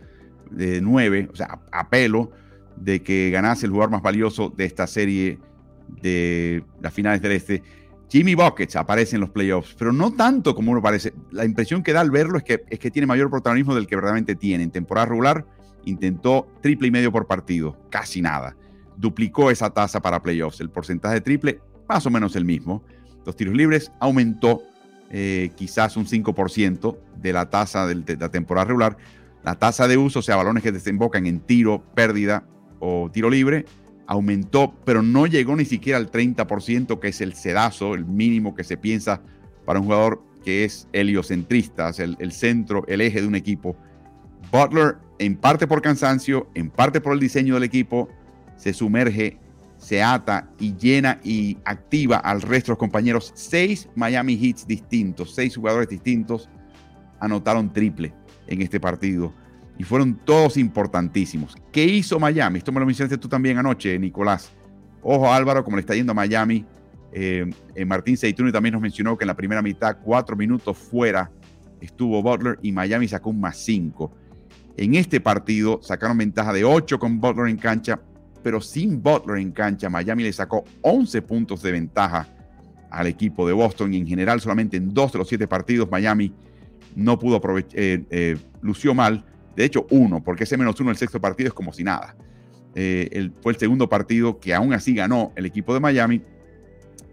[0.49, 2.31] de 9, o sea, a, pelo,
[2.77, 5.39] de que ganase el jugador más valioso de esta serie
[6.01, 7.61] de las finales del Este.
[8.13, 11.15] Jimmy Buckets aparece en los playoffs, pero no tanto como uno parece.
[11.31, 13.95] La impresión que da al verlo es que, es que tiene mayor protagonismo del que
[13.95, 14.63] verdaderamente tiene.
[14.63, 15.47] En temporada regular
[15.85, 18.55] intentó triple y medio por partido, casi nada.
[18.97, 20.61] Duplicó esa tasa para playoffs.
[20.61, 22.83] El porcentaje de triple, más o menos el mismo.
[23.25, 24.61] Los tiros libres aumentó
[25.09, 28.95] eh, quizás un 5% de la tasa de la temporada regular.
[29.43, 32.45] La tasa de uso, o sea, balones que desembocan en tiro, pérdida
[32.77, 33.65] o tiro libre,
[34.07, 38.63] aumentó, pero no llegó ni siquiera al 30%, que es el sedazo, el mínimo que
[38.63, 39.21] se piensa
[39.65, 43.75] para un jugador que es heliocentrista, el, el centro, el eje de un equipo.
[44.51, 48.09] Butler en parte por cansancio, en parte por el diseño del equipo,
[48.57, 49.37] se sumerge,
[49.77, 53.31] se ata y llena y activa al resto de los compañeros.
[53.35, 56.49] Seis Miami Heats distintos, seis jugadores distintos
[57.19, 58.13] anotaron triple
[58.47, 59.33] en este partido
[59.77, 61.55] y fueron todos importantísimos.
[61.71, 62.59] ¿Qué hizo Miami?
[62.59, 64.51] Esto me lo mencionaste tú también anoche, Nicolás.
[65.01, 66.65] Ojo Álvaro, como le está yendo a Miami
[67.15, 71.29] Eh, eh, Martín Seituni también nos mencionó que en la primera mitad, cuatro minutos fuera,
[71.79, 74.11] estuvo Butler y Miami sacó un más cinco.
[74.77, 78.01] En este partido sacaron ventaja de ocho con Butler en cancha,
[78.41, 82.27] pero sin Butler en cancha, Miami le sacó 11 puntos de ventaja
[82.89, 86.33] al equipo de Boston y en general solamente en dos de los siete partidos Miami
[86.95, 89.23] no pudo aprovechar, eh, lució mal.
[89.55, 92.15] De hecho, uno, porque ese menos uno el sexto partido es como si nada.
[92.73, 96.21] fue el segundo partido que aún así ganó el equipo de Miami,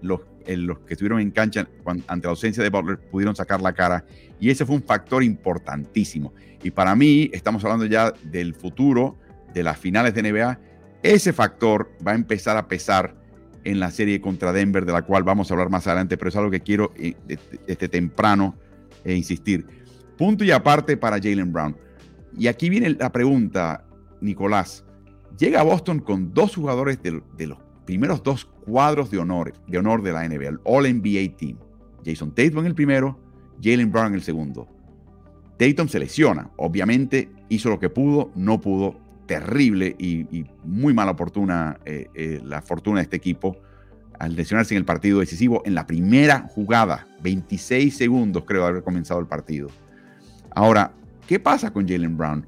[0.00, 1.68] los, los que estuvieron en cancha
[2.06, 4.04] ante la ausencia de Butler pudieron sacar la cara
[4.40, 6.32] y ese fue un factor importantísimo.
[6.62, 9.16] Y para mí, estamos hablando ya del futuro
[9.52, 10.58] de las finales de NBA,
[11.02, 13.14] ese factor va a empezar a pesar
[13.64, 16.36] en la serie contra Denver, de la cual vamos a hablar más adelante, pero es
[16.36, 17.14] algo que quiero eh,
[17.66, 18.56] desde temprano
[19.04, 19.66] e insistir.
[20.16, 21.76] Punto y aparte para Jalen Brown.
[22.36, 23.84] Y aquí viene la pregunta,
[24.20, 24.84] Nicolás.
[25.38, 29.78] Llega a Boston con dos jugadores de, de los primeros dos cuadros de honor, de
[29.78, 31.58] honor de la NBA, el All NBA Team.
[32.04, 33.18] Jason Tatum en el primero,
[33.62, 34.68] Jalen Brown en el segundo.
[35.58, 41.78] Tatum se lesiona, obviamente hizo lo que pudo, no pudo, terrible y, muy mala oportuna
[41.84, 43.56] eh, eh, la fortuna de este equipo
[44.18, 49.20] al lesionarse en el partido decisivo en la primera jugada, 26 segundos creo haber comenzado
[49.20, 49.68] el partido.
[50.50, 50.92] Ahora,
[51.30, 52.44] ¿qué pasa con Jalen Brown?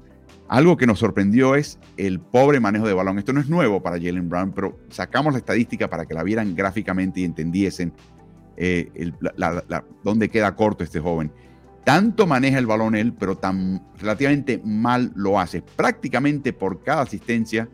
[0.49, 3.17] Algo que nos sorprendió es el pobre manejo de balón.
[3.17, 6.53] Esto no es nuevo para Jalen Brown, pero sacamos la estadística para que la vieran
[6.53, 7.93] gráficamente y entendiesen
[8.57, 8.91] eh,
[10.03, 11.31] dónde queda corto este joven.
[11.85, 15.61] Tanto maneja el balón él, pero tan relativamente mal lo hace.
[15.61, 17.69] Prácticamente por cada asistencia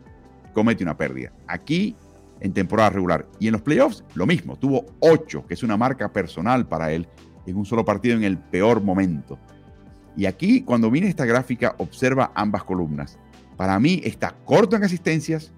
[0.54, 1.32] comete una pérdida.
[1.48, 1.96] Aquí
[2.38, 3.26] en temporada regular.
[3.40, 4.56] Y en los playoffs, lo mismo.
[4.56, 7.08] Tuvo 8, que es una marca personal para él,
[7.46, 9.40] en un solo partido en el peor momento.
[10.16, 13.18] Y aquí, cuando viene esta gráfica, observa ambas columnas.
[13.56, 15.52] Para mí está corto en asistencias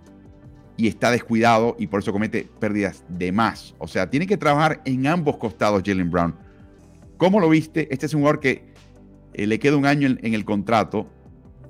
[0.76, 3.74] y está descuidado y por eso comete pérdidas de más.
[3.78, 6.34] O sea, tiene que trabajar en ambos costados Jalen Brown.
[7.16, 7.86] ¿Cómo lo viste?
[7.92, 8.72] Este es un jugador que
[9.34, 11.08] eh, le queda un año en, el contrato,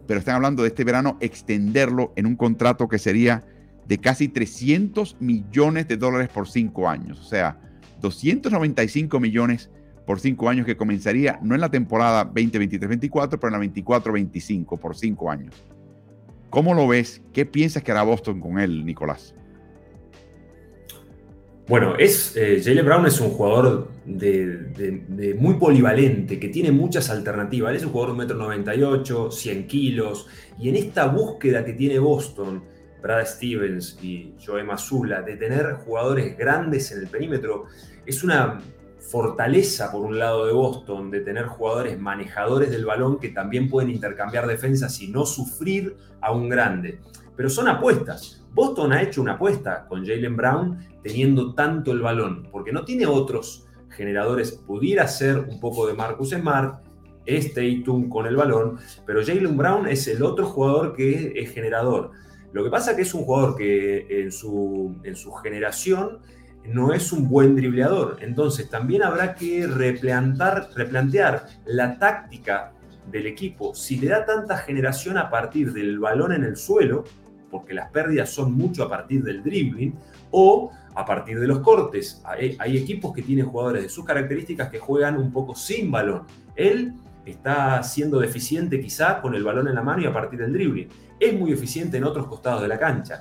[0.07, 3.45] pero están hablando de este verano extenderlo en un contrato que sería
[3.87, 7.21] de casi 300 millones de dólares por cinco años.
[7.21, 7.61] O sea,
[8.01, 9.71] 295 millones
[10.07, 14.97] por cinco años que comenzaría no en la temporada 2023-24, pero en la 24-25 por
[14.97, 15.55] cinco años.
[16.51, 17.23] ¿Cómo lo ves?
[17.33, 19.35] ¿Qué piensas que hará Boston con él, Nicolás?
[21.69, 27.75] Bueno, es, eh, Jalen Brown es un jugador de, muy polivalente, que tiene muchas alternativas.
[27.75, 30.27] es un jugador de 1,98 m, 100 kilos,
[30.59, 32.65] y en esta búsqueda que tiene Boston,
[33.01, 37.65] Brad Stevens y Joe Mazula, de tener jugadores grandes en el perímetro,
[38.05, 38.61] es una
[39.13, 43.91] fortaleza, por un lado, de Boston, de tener jugadores manejadores del balón que también pueden
[43.91, 46.99] intercambiar defensas y no sufrir a un grande.
[47.37, 48.43] Pero son apuestas.
[48.55, 53.05] Boston ha hecho una apuesta con Jalen Brown teniendo tanto el balón, porque no tiene
[53.05, 54.53] otros generadores.
[54.53, 56.83] Pudiera ser un poco de Marcus Smart,
[57.27, 62.13] este con el balón, pero Jalen Brown es el otro jugador que es generador.
[62.55, 66.21] Lo que pasa es que es un jugador que en su generación
[66.65, 68.19] no es un buen dribleador.
[68.21, 72.73] Entonces también habrá que replantar, replantear la táctica
[73.11, 73.75] del equipo.
[73.75, 77.05] Si le da tanta generación a partir del balón en el suelo,
[77.51, 79.95] porque las pérdidas son mucho a partir del dribbling,
[80.31, 82.23] o a partir de los cortes.
[82.25, 86.23] Hay, hay equipos que tienen jugadores de sus características que juegan un poco sin balón.
[86.57, 86.95] Él
[87.27, 90.89] está siendo deficiente quizá con el balón en la mano y a partir del dribbling.
[91.21, 93.21] Es muy eficiente en otros costados de la cancha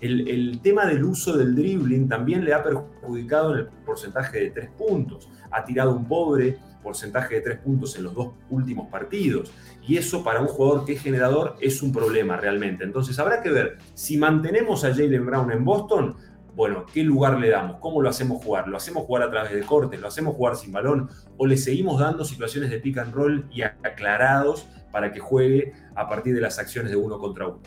[0.00, 4.70] el, tema del uso del dribbling también le ha perjudicado en el porcentaje de tres
[4.70, 5.28] puntos.
[5.50, 9.52] Ha tirado un pobre porcentaje de tres puntos en los dos últimos partidos.
[9.86, 12.84] Y eso para un jugador que es generador es un problema realmente.
[12.84, 16.16] Entonces habrá que ver si mantenemos a Jalen Brown en Boston.
[16.54, 17.76] Bueno, ¿qué lugar le damos?
[17.80, 18.68] ¿Cómo lo hacemos jugar?
[18.68, 20.00] ¿Lo hacemos jugar a través de cortes?
[20.00, 21.08] ¿Lo hacemos jugar sin balón?
[21.36, 26.08] ¿O le seguimos dando situaciones de pick and roll y aclarados para que juegue a
[26.08, 27.60] partir de las acciones de uno contra uno?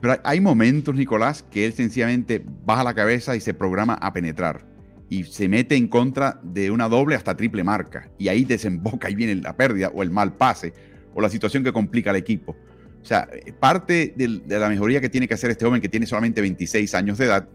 [0.00, 4.64] Pero hay momentos, Nicolás, que él sencillamente baja la cabeza y se programa a penetrar.
[5.08, 8.10] Y se mete en contra de una doble hasta triple marca.
[8.18, 10.72] Y ahí desemboca y viene la pérdida o el mal pase
[11.14, 12.56] o la situación que complica al equipo.
[13.00, 13.28] O sea,
[13.60, 17.18] parte de, la mejoría que tiene que hacer este joven que tiene solamente 26 años
[17.18, 17.48] de edad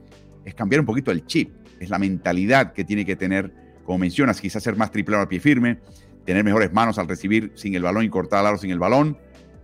[0.46, 1.52] es cambiar un poquito el chip.
[1.80, 3.52] Es la mentalidad que tiene que tener,
[3.84, 5.80] como mencionas, quizás ser más triple a pie firme,
[6.26, 9.18] tener mejores manos al recibir sin el balón y cortar al aro sin el balón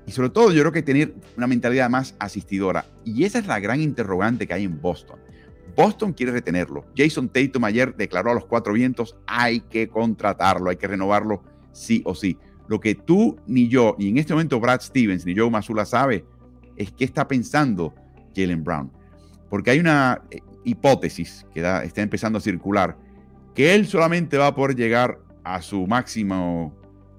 [0.07, 2.85] y sobre todo yo creo que tener una mentalidad más asistidora.
[3.03, 5.19] Y esa es la gran interrogante que hay en Boston.
[5.75, 6.85] Boston quiere retenerlo.
[6.95, 11.43] Jason Tatum ayer declaró a los cuatro vientos, hay que contratarlo, hay que renovarlo
[11.73, 12.37] sí o sí.
[12.69, 16.25] Lo que tú ni yo, ni en este momento Brad Stevens, ni Joe Masula sabe,
[16.77, 17.93] es qué está pensando
[18.33, 18.89] Jalen Brown.
[19.49, 22.97] Porque hay una eh, hipótesis que está empezando a circular,
[23.53, 26.73] que él solamente va a poder llegar a su máximo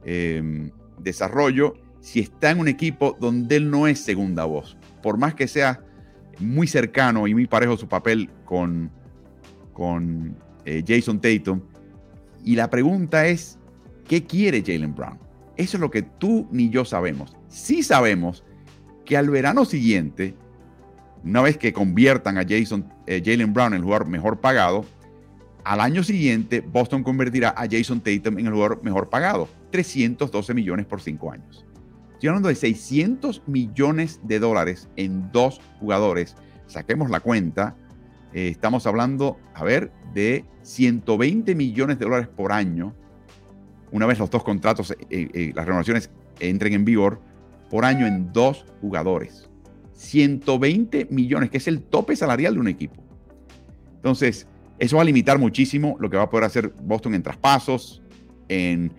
[0.04, 1.74] em, desarrollo
[2.08, 4.78] si está en un equipo donde él no es segunda voz.
[5.02, 5.84] Por más que sea
[6.38, 8.90] muy cercano y muy parejo su papel con,
[9.74, 11.60] con eh, Jason Tatum.
[12.42, 13.58] Y la pregunta es,
[14.06, 15.18] ¿qué quiere Jalen Brown?
[15.58, 17.36] Eso es lo que tú ni yo sabemos.
[17.48, 18.42] Sí sabemos
[19.04, 20.34] que al verano siguiente,
[21.22, 24.86] una vez que conviertan a Jason, eh, Jalen Brown en el jugador mejor pagado,
[25.62, 30.86] al año siguiente Boston convertirá a Jason Tatum en el jugador mejor pagado, 312 millones
[30.86, 31.67] por cinco años.
[32.18, 36.34] Estoy hablando de 600 millones de dólares en dos jugadores.
[36.66, 37.76] Saquemos la cuenta.
[38.32, 42.92] Eh, estamos hablando, a ver, de 120 millones de dólares por año.
[43.92, 47.20] Una vez los dos contratos, eh, eh, las renovaciones entren en vigor,
[47.70, 49.48] por año en dos jugadores.
[49.92, 53.00] 120 millones, que es el tope salarial de un equipo.
[53.94, 54.48] Entonces,
[54.80, 58.02] eso va a limitar muchísimo lo que va a poder hacer Boston en traspasos,
[58.48, 58.92] en,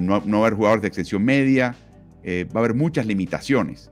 [0.00, 1.76] no, no haber jugadores de extensión media,
[2.22, 3.90] eh, va a haber muchas limitaciones.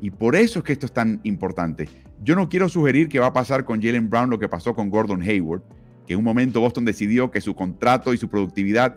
[0.00, 1.88] Y por eso es que esto es tan importante.
[2.22, 4.90] Yo no quiero sugerir que va a pasar con Jalen Brown lo que pasó con
[4.90, 5.62] Gordon Hayward,
[6.06, 8.96] que en un momento Boston decidió que su contrato y su productividad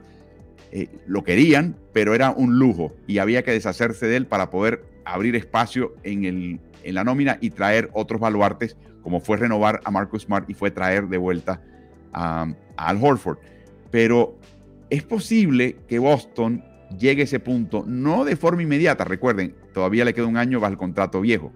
[0.72, 4.84] eh, lo querían, pero era un lujo y había que deshacerse de él para poder
[5.06, 9.92] abrir espacio en, el, en la nómina y traer otros baluartes, como fue renovar a
[9.92, 11.62] Marcus Smart y fue traer de vuelta
[12.12, 13.38] a, a Al Horford.
[13.92, 14.38] Pero
[14.90, 16.64] es posible que Boston
[16.98, 20.78] llegue ese punto, no de forma inmediata, recuerden, todavía le queda un año bajo el
[20.78, 21.52] contrato viejo,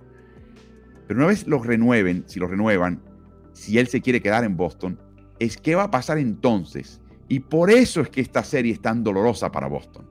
[1.07, 3.01] pero una vez lo renueven, si lo renuevan,
[3.53, 4.97] si él se quiere quedar en Boston,
[5.39, 7.01] es qué va a pasar entonces.
[7.27, 10.05] Y por eso es que esta serie es tan dolorosa para Boston.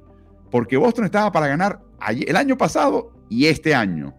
[0.50, 1.80] Porque Boston estaba para ganar
[2.10, 4.14] el año pasado y este año.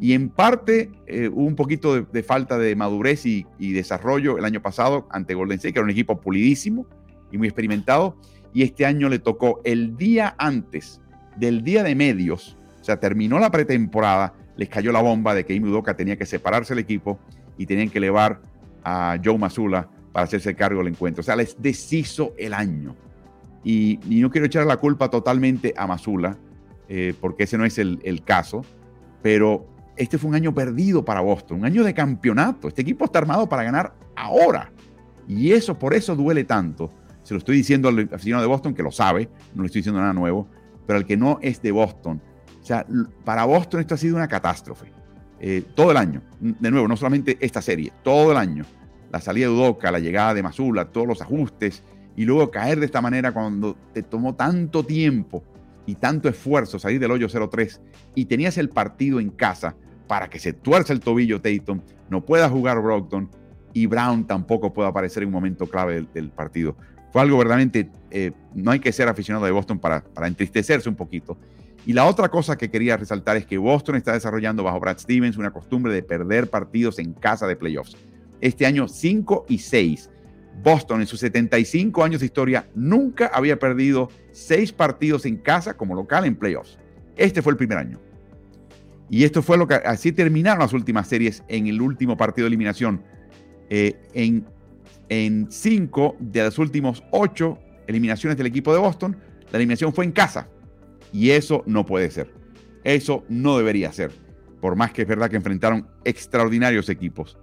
[0.00, 4.44] Y en parte eh, hubo un poquito de, falta de madurez y, y, desarrollo el
[4.44, 6.86] año pasado ante Golden State, que era un equipo pulidísimo
[7.30, 8.16] y muy experimentado
[8.52, 11.00] y este año le tocó el día antes
[11.36, 15.54] del día de medios, o sea, terminó la pretemporada, les cayó la bomba de que
[15.54, 17.18] Imi tenía que separarse del equipo
[17.56, 18.40] y tenían que elevar
[18.84, 21.20] a Joe Mazula para hacerse cargo del encuentro.
[21.20, 22.96] O sea, les deshizo el año.
[23.62, 26.36] Y, no quiero echar la culpa totalmente a Mazula,
[26.88, 28.64] eh, porque ese no es el, el caso,
[29.22, 32.68] pero este fue un año perdido para Boston, un año de campeonato.
[32.68, 34.72] Este equipo está armado para ganar ahora.
[35.28, 36.90] Y eso, por eso duele tanto
[37.30, 40.00] se lo estoy diciendo al aficionado de Boston, que lo sabe, no le estoy diciendo
[40.00, 40.48] nada nuevo,
[40.84, 42.20] pero al que no es de Boston.
[42.60, 42.84] O sea,
[43.24, 44.92] para Boston esto ha sido una catástrofe.
[45.38, 48.64] Eh, todo el año, de nuevo, no solamente esta serie, todo el año.
[49.12, 51.84] La salida de Udoca, la llegada de Mazula, todos los ajustes,
[52.16, 55.44] y luego caer de esta manera cuando te tomó tanto tiempo
[55.86, 57.78] y tanto esfuerzo salir del hoyo 0-3
[58.16, 59.76] y tenías el partido en casa
[60.08, 63.30] para que se tuerce el tobillo Tatum, no pueda jugar Brockton
[63.72, 66.74] y Brown tampoco pueda aparecer en un momento clave del partido.
[67.12, 70.96] Fue algo verdaderamente, eh, no hay que ser aficionado de Boston para, para entristecerse un
[70.96, 71.36] poquito.
[71.86, 75.36] Y la otra cosa que quería resaltar es que Boston está desarrollando bajo Brad Stevens
[75.36, 77.96] una costumbre de perder partidos en casa de playoffs.
[78.40, 80.10] Este año 5 y 6.
[80.62, 85.94] Boston en sus 75 años de historia nunca había perdido 6 partidos en casa como
[85.94, 86.78] local en playoffs.
[87.16, 87.98] Este fue el primer año.
[89.08, 92.48] Y esto fue lo que así terminaron las últimas series en el último partido de
[92.48, 93.02] eliminación.
[93.68, 94.44] Eh, en
[95.10, 99.16] en cinco de los últimos ocho eliminaciones del equipo de Boston,
[99.50, 100.48] la eliminación fue en casa.
[101.12, 102.32] Y eso no puede ser.
[102.84, 104.12] Eso no debería ser.
[104.60, 107.36] Por más que es verdad que enfrentaron extraordinarios equipos.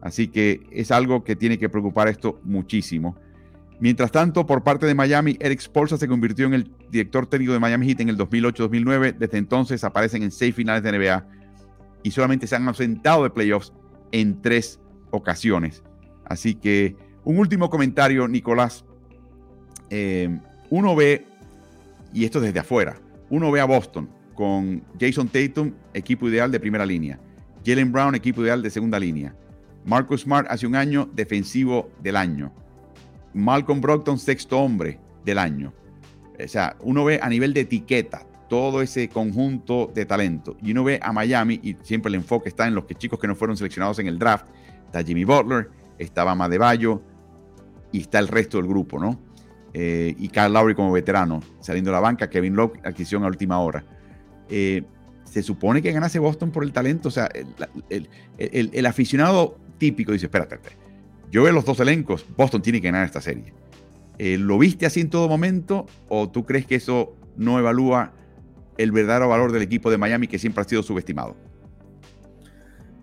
[0.00, 3.16] Así que es algo que tiene que preocupar esto muchísimo.
[3.80, 7.58] Mientras tanto, por parte de Miami, Eric Spolza se convirtió en el director técnico de
[7.58, 9.16] Miami Heat en el 2008-2009.
[9.18, 11.26] Desde entonces aparecen en seis finales de NBA
[12.02, 13.74] y solamente se han ausentado de playoffs
[14.12, 15.82] en tres ocasiones.
[16.24, 18.84] Así que un último comentario, Nicolás.
[19.90, 20.38] Eh,
[20.70, 21.26] uno ve,
[22.12, 22.96] y esto desde afuera,
[23.30, 27.18] uno ve a Boston con Jason Tatum, equipo ideal de primera línea.
[27.64, 29.34] Jalen Brown, equipo ideal de segunda línea.
[29.84, 32.52] Marcus Smart hace un año defensivo del año.
[33.32, 35.72] Malcolm Brockton, sexto hombre del año.
[36.42, 40.56] O sea, uno ve a nivel de etiqueta todo ese conjunto de talento.
[40.62, 43.26] Y uno ve a Miami y siempre el enfoque está en los que chicos que
[43.26, 44.46] no fueron seleccionados en el draft.
[44.86, 47.02] Está Jimmy Butler, estaba Madeballo
[47.94, 49.20] y está el resto del grupo, ¿no?
[49.72, 53.60] Eh, y Carl Lowry como veterano, saliendo de la banca, Kevin Love, adquisición a última
[53.60, 53.84] hora.
[54.48, 54.82] Eh,
[55.22, 57.30] se supone que ganase Boston por el talento, o sea,
[57.88, 60.58] el, aficionado típico dice, espérate,
[61.30, 63.54] yo veo los dos elencos, Boston tiene que ganar esta serie.
[64.18, 68.12] Eh, ¿Lo viste así en todo momento o tú crees que eso no evalúa
[68.76, 71.36] el verdadero valor del equipo de Miami que siempre ha sido subestimado?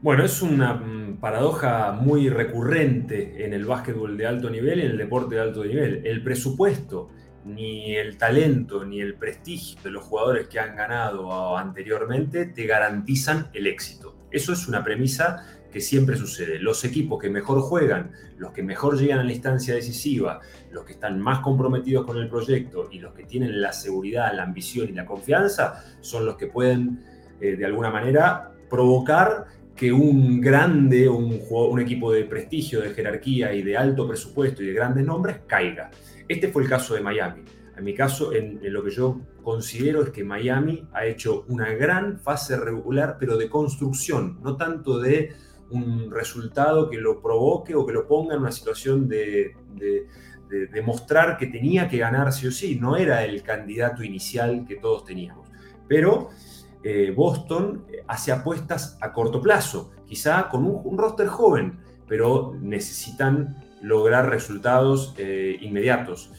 [0.02, 4.92] Bueno, es una mm, paradoja muy recurrente en el básquetbol de alto nivel y en
[4.92, 6.02] el deporte de alto nivel.
[6.04, 7.10] El presupuesto,
[7.46, 13.50] ni el talento, ni el prestigio de los jugadores que han ganado anteriormente te garantizan
[13.54, 14.16] el éxito.
[14.32, 16.58] Eso es una premisa que siempre sucede.
[16.58, 20.40] Los equipos que mejor juegan, los que mejor llegan a la instancia decisiva,
[20.72, 24.44] los que están más comprometidos con el proyecto y los que tienen la seguridad, la
[24.44, 27.04] ambición y la confianza, son los que pueden
[27.40, 33.64] eh, de alguna manera provocar que un grande, un, equipo de prestigio, de jerarquía y
[33.64, 35.90] de alto presupuesto y de grandes nombres caiga.
[36.28, 37.42] Este fue el caso de Miami.
[37.76, 42.20] En mi caso, en, lo que yo considero es que Miami ha hecho una gran
[42.20, 45.34] fase regular, pero de construcción, no tanto de
[45.72, 49.56] un resultado que lo provoque o que lo ponga en una situación de,
[50.72, 52.78] demostrar que tenía que ganar sí o sí.
[52.80, 55.50] No era el candidato inicial que todos teníamos.
[55.88, 56.30] Pero
[56.84, 64.30] eh, Boston hace apuestas a corto plazo, quizá con un, roster joven, pero necesitan lograr
[64.30, 66.32] resultados eh, inmediatos.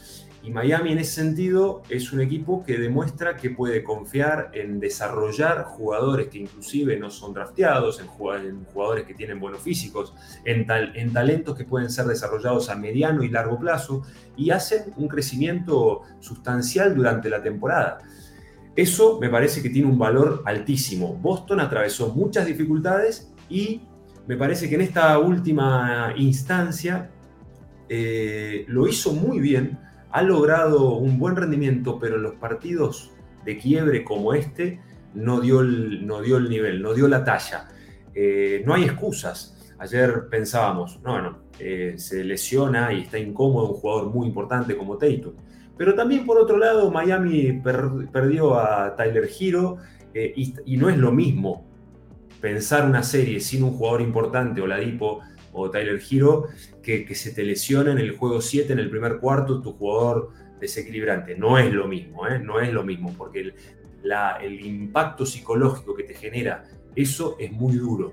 [0.44, 5.62] Y Miami en ese sentido es un equipo que demuestra que puede confiar en desarrollar
[5.62, 10.12] jugadores que inclusive no son drafteados, en jugadores que tienen buenos físicos,
[10.44, 10.66] en
[11.12, 14.02] talentos que pueden ser desarrollados a mediano y largo plazo
[14.36, 18.00] y hacen un crecimiento sustancial durante la temporada.
[18.74, 21.14] Eso me parece que tiene un valor altísimo.
[21.14, 23.82] Boston atravesó muchas dificultades y
[24.26, 27.10] me parece que en esta última instancia
[27.88, 29.78] eh, lo hizo muy bien
[30.12, 33.10] ha logrado un buen rendimiento, pero en los partidos
[33.44, 34.80] de quiebre como este
[35.14, 37.68] no dio el, no dio el nivel, no dio la talla.
[38.14, 39.74] Eh, no hay excusas.
[39.78, 44.96] Ayer pensábamos, no, no, eh, se lesiona y está incómodo un jugador muy importante como
[44.96, 45.32] Tatum.
[45.82, 47.60] Pero también por otro lado, Miami
[48.12, 49.78] perdió a Tyler Hero
[50.14, 51.66] eh, y, no es lo mismo
[52.40, 55.22] pensar una serie sin un jugador importante o la Dipo
[55.52, 56.46] o Tyler Hero,
[56.84, 60.30] que, se te lesiona en el juego 7, en el primer cuarto, tu jugador
[60.60, 61.34] desequilibrante.
[61.36, 62.38] No es lo mismo, ¿eh?
[62.38, 63.52] no es lo mismo, porque
[64.40, 66.62] el impacto psicológico que te genera
[66.94, 68.12] eso es muy duro.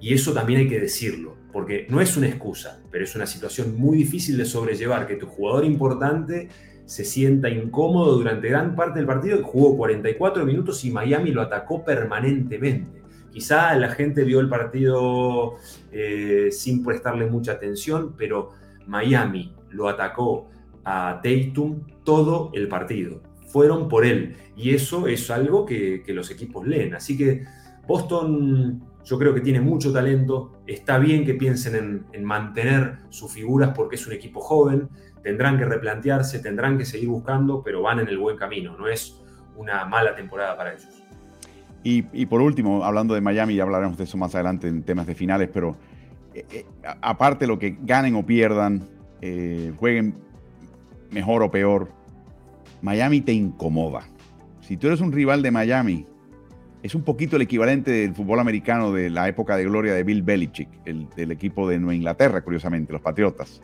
[0.00, 3.76] Y eso también hay que decirlo, porque no es una excusa, pero es una situación
[3.76, 6.48] muy difícil de sobrellevar, que tu jugador importante
[6.86, 11.84] se sienta incómodo durante gran parte del partido, jugó 44 minutos y Miami lo atacó
[11.84, 13.02] permanentemente.
[13.32, 15.56] Quizá la gente vio el partido
[15.90, 18.50] eh, sin prestarle mucha atención, pero
[18.86, 20.48] Miami lo atacó
[20.84, 23.22] a Tatum todo el partido.
[23.48, 24.36] Fueron por él.
[24.56, 26.94] Y eso es algo que, los equipos leen.
[26.94, 27.44] Así que
[27.88, 30.52] Boston yo creo que tiene mucho talento.
[30.66, 34.88] Está bien que piensen en, en mantener sus figuras porque es un equipo joven.
[35.22, 38.76] Tendrán que replantearse, tendrán que seguir buscando, pero van en el buen camino.
[38.76, 39.20] No es
[39.56, 41.04] una mala temporada para ellos.
[41.86, 45.14] Y, por último, hablando de Miami, ya hablaremos de eso más adelante en temas de
[45.14, 45.76] finales, pero
[46.32, 46.64] eh, eh,
[47.02, 48.88] aparte lo que ganen o pierdan,
[49.20, 50.14] eh, jueguen
[51.10, 51.90] mejor o peor,
[52.80, 54.00] Miami te incomoda.
[54.62, 56.06] Si tú eres un rival de Miami,
[56.84, 60.22] es un poquito el equivalente del fútbol americano de la época de gloria de Bill
[60.22, 63.62] Belichick, el, del equipo de Nueva Inglaterra, curiosamente, los Patriotas,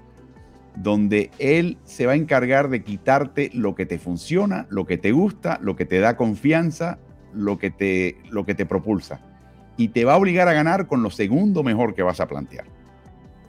[0.74, 5.12] donde él se va a encargar de quitarte lo que te funciona, lo que te
[5.12, 6.98] gusta, lo que te da confianza
[7.34, 9.20] lo que, te, lo que te propulsa.
[9.76, 12.64] Y te va a obligar a ganar con lo segundo mejor que vas a plantear.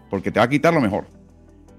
[0.09, 1.05] Porque te va a quitar lo mejor.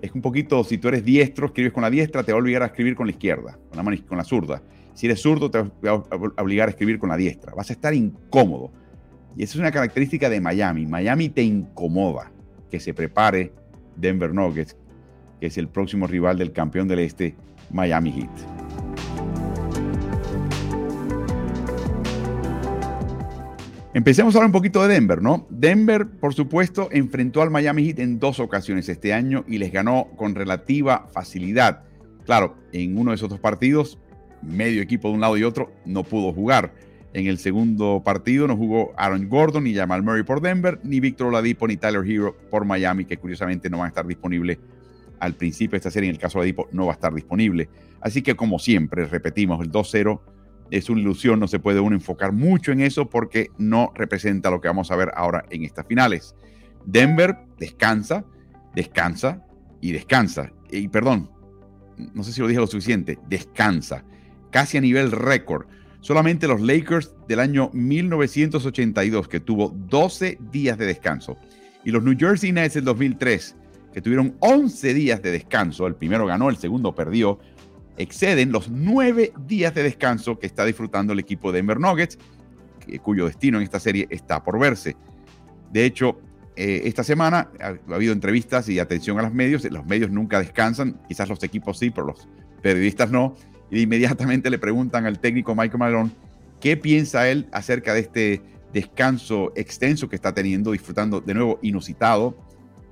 [0.00, 2.62] Es un poquito, si tú eres diestro, escribes con la diestra, te va a obligar
[2.62, 4.62] a escribir con la izquierda, con la, con la zurda.
[4.94, 7.54] Si eres zurdo, te va a obligar a escribir con la diestra.
[7.54, 8.70] Vas a estar incómodo.
[9.36, 10.86] Y esa es una característica de Miami.
[10.86, 12.30] Miami te incomoda
[12.70, 13.52] que se prepare
[13.96, 14.76] Denver Nuggets,
[15.40, 17.34] que es el próximo rival del campeón del este,
[17.70, 18.62] Miami Heat.
[23.94, 25.46] Empecemos ahora un poquito de Denver, ¿no?
[25.50, 30.08] Denver, por supuesto, enfrentó al Miami Heat en dos ocasiones este año y les ganó
[30.16, 31.84] con relativa facilidad.
[32.24, 33.98] Claro, en uno de esos dos partidos,
[34.42, 36.72] medio equipo de un lado y otro no pudo jugar.
[37.14, 41.28] En el segundo partido no jugó Aaron Gordon ni Jamal Murray por Denver, ni Víctor
[41.28, 44.58] Oladipo ni Tyler Hero por Miami, que curiosamente no van a estar disponibles
[45.20, 46.08] al principio de esta serie.
[46.08, 47.68] En el caso de Oladipo no va a estar disponible.
[48.00, 50.20] Así que como siempre, repetimos, el 2-0
[50.70, 54.60] es una ilusión, no se puede uno enfocar mucho en eso porque no representa lo
[54.62, 56.34] que vamos a ver ahora en estas finales.
[56.86, 58.24] Denver descansa,
[58.74, 59.44] descansa
[59.82, 60.50] y descansa.
[60.70, 61.30] Y perdón,
[62.14, 64.02] no sé si lo dije lo suficiente, descansa,
[64.52, 65.66] casi a nivel récord.
[66.00, 71.36] Solamente los Lakers del año 1982, que tuvo 12 días de descanso,
[71.84, 73.56] y los New Jersey Nets del 2003,
[73.92, 77.40] que tuvieron 11 días de descanso, el primero ganó, el segundo perdió,
[77.96, 82.18] exceden los nueve días de descanso que está disfrutando el equipo de Denver Nuggets,
[83.02, 84.96] cuyo destino en esta serie está por verse.
[85.72, 86.18] De hecho,
[86.56, 89.64] eh, esta semana ha, habido entrevistas y atención a los medios.
[89.64, 92.28] Los medios nunca descansan, quizás los equipos sí, pero los
[92.60, 93.34] periodistas no.
[93.72, 96.10] Y inmediatamente le preguntan al técnico Michael Malone
[96.60, 98.42] qué piensa él acerca de este
[98.72, 102.36] descanso extenso que está teniendo, disfrutando de nuevo inusitado,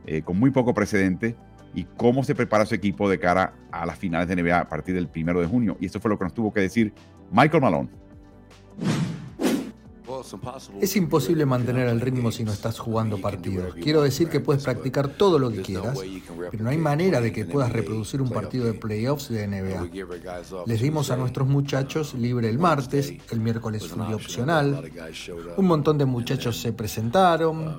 [0.07, 1.37] eh, con muy poco precedente,
[1.75, 4.95] y cómo se prepara su equipo de cara a las finales de NBA a partir
[4.95, 5.77] del primero de junio.
[5.81, 6.95] Y esto fue lo que nos tuvo que decir
[7.31, 7.89] Michael Malone.
[10.81, 13.75] Es imposible mantener el ritmo si no estás jugando partidos.
[13.75, 15.99] Quiero decir que puedes practicar todo lo que quieras,
[16.51, 20.65] pero no hay manera de que puedas reproducir un partido de playoffs de NBA.
[20.67, 24.91] Les dimos a nuestros muchachos libre el martes, el miércoles fue opcional,
[25.57, 27.79] un montón de muchachos se presentaron,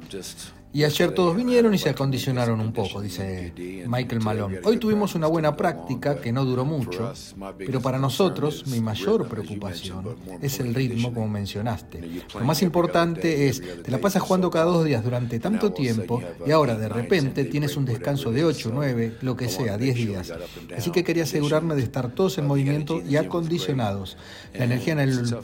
[0.74, 3.54] y ayer todos vinieron y se acondicionaron un poco, dice
[3.88, 4.60] Michael Malone.
[4.64, 7.14] Hoy tuvimos una buena práctica que no duró mucho,
[7.58, 12.02] pero para nosotros mi mayor preocupación es el ritmo, como mencionaste.
[12.34, 16.52] Lo más importante es, te la pasas jugando cada dos días durante tanto tiempo y
[16.52, 20.34] ahora de repente tienes un descanso de 8, 9, lo que sea, 10 días.
[20.78, 24.18] Así que quería asegurarme de estar todos en movimiento y acondicionados.
[24.54, 25.38] La energía en el,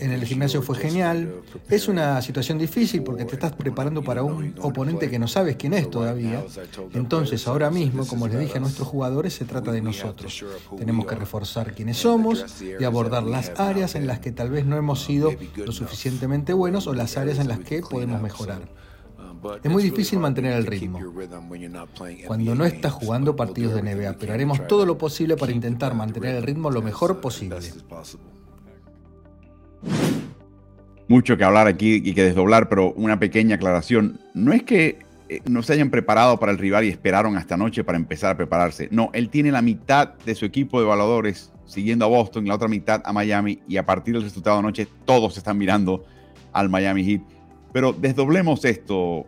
[0.00, 1.32] en el gimnasio fue genial.
[1.68, 5.74] Es una situación difícil porque te estás preparando para un oponente que no sabes quién
[5.74, 6.44] es todavía.
[6.92, 10.44] Entonces, ahora mismo, como les dije a nuestros jugadores, se trata de nosotros.
[10.76, 14.76] Tenemos que reforzar quiénes somos y abordar las áreas en las que tal vez no
[14.76, 18.62] hemos sido lo suficientemente buenos o las áreas en las que podemos mejorar.
[19.62, 21.00] Es muy difícil mantener el ritmo
[22.26, 26.36] cuando no estás jugando partidos de NBA, pero haremos todo lo posible para intentar mantener
[26.36, 27.58] el ritmo lo mejor posible
[31.14, 34.18] mucho que hablar aquí y que desdoblar, pero una pequeña aclaración.
[34.34, 34.98] No es que
[35.28, 38.36] eh, no se hayan preparado para el rival y esperaron hasta noche para empezar a
[38.36, 38.88] prepararse.
[38.90, 42.66] No, él tiene la mitad de su equipo de evaluadores siguiendo a Boston la otra
[42.66, 46.04] mitad a Miami y a partir del resultado de anoche todos están mirando
[46.52, 47.22] al Miami Heat.
[47.72, 49.24] Pero desdoblemos esto,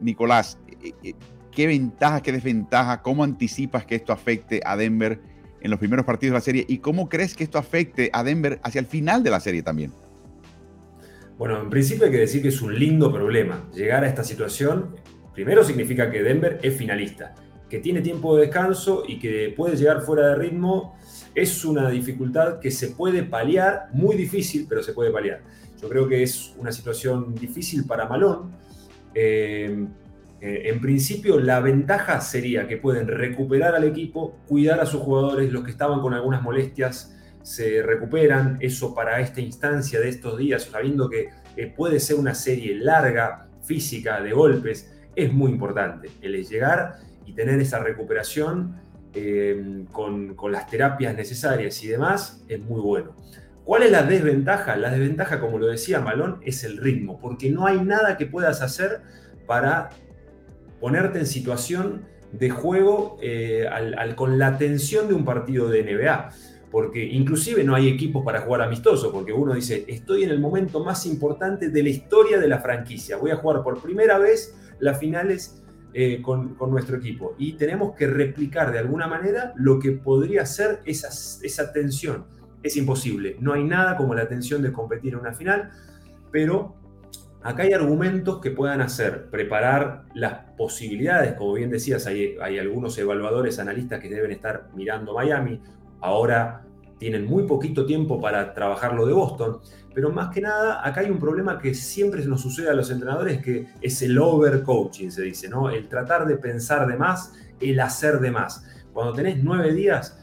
[0.00, 0.58] Nicolás.
[0.82, 1.14] Eh, eh,
[1.52, 3.00] ¿Qué ventaja, qué desventaja?
[3.00, 5.20] ¿Cómo anticipas que esto afecte a Denver
[5.60, 6.66] en los primeros partidos de la serie?
[6.68, 9.92] ¿Y cómo crees que esto afecte a Denver hacia el final de la serie también?
[11.38, 13.68] Bueno, en principio hay que decir que es un lindo problema.
[13.72, 14.96] Llegar a esta situación,
[15.32, 17.32] primero significa que Denver es finalista,
[17.70, 20.98] que tiene tiempo de descanso y que puede llegar fuera de ritmo.
[21.36, 25.42] Es una dificultad que se puede paliar, muy difícil, pero se puede paliar.
[25.80, 28.50] Yo creo que es una situación difícil para Malón.
[29.14, 29.86] Eh,
[30.40, 35.52] eh, en principio, la ventaja sería que pueden recuperar al equipo, cuidar a sus jugadores,
[35.52, 40.64] los que estaban con algunas molestias, se recuperan, eso para esta instancia de estos días,
[40.64, 41.30] sabiendo que
[41.76, 46.10] puede ser una serie larga, física, de golpes, es muy importante.
[46.22, 48.80] El llegar y tener esa recuperación
[49.14, 53.14] eh, con, con, las terapias necesarias y demás es muy bueno.
[53.64, 54.76] ¿Cuál es la desventaja?
[54.76, 58.62] La desventaja, como lo decía Malón, es el ritmo, porque no hay nada que puedas
[58.62, 59.02] hacer
[59.46, 59.90] para
[60.80, 63.66] ponerte en situación de juego eh,
[64.14, 66.30] con la tensión de un partido de NBA
[66.70, 70.84] porque inclusive no hay equipos para jugar amistoso, porque uno dice, estoy en el momento
[70.84, 74.98] más importante de la historia de la franquicia, voy a jugar por primera vez las
[74.98, 75.62] finales
[75.94, 80.80] eh, con, nuestro equipo y tenemos que replicar de alguna manera lo que podría ser
[80.84, 82.26] esa, tensión.
[82.62, 85.70] Es imposible, no hay nada como la tensión de competir en una final,
[86.30, 86.74] pero
[87.42, 92.98] acá hay argumentos que puedan hacer, preparar las posibilidades, como bien decías, hay, hay algunos
[92.98, 95.62] evaluadores, analistas que deben estar mirando Miami,
[96.00, 96.64] ahora
[96.98, 99.58] tienen muy poquito tiempo para trabajar lo de Boston,
[99.94, 103.42] pero más que nada acá hay un problema que siempre nos sucede a los entrenadores,
[103.42, 105.70] que es el overcoaching, se dice, ¿no?
[105.70, 108.64] El tratar de pensar de más, el hacer de más.
[108.92, 110.18] Cuando tenés nueve días,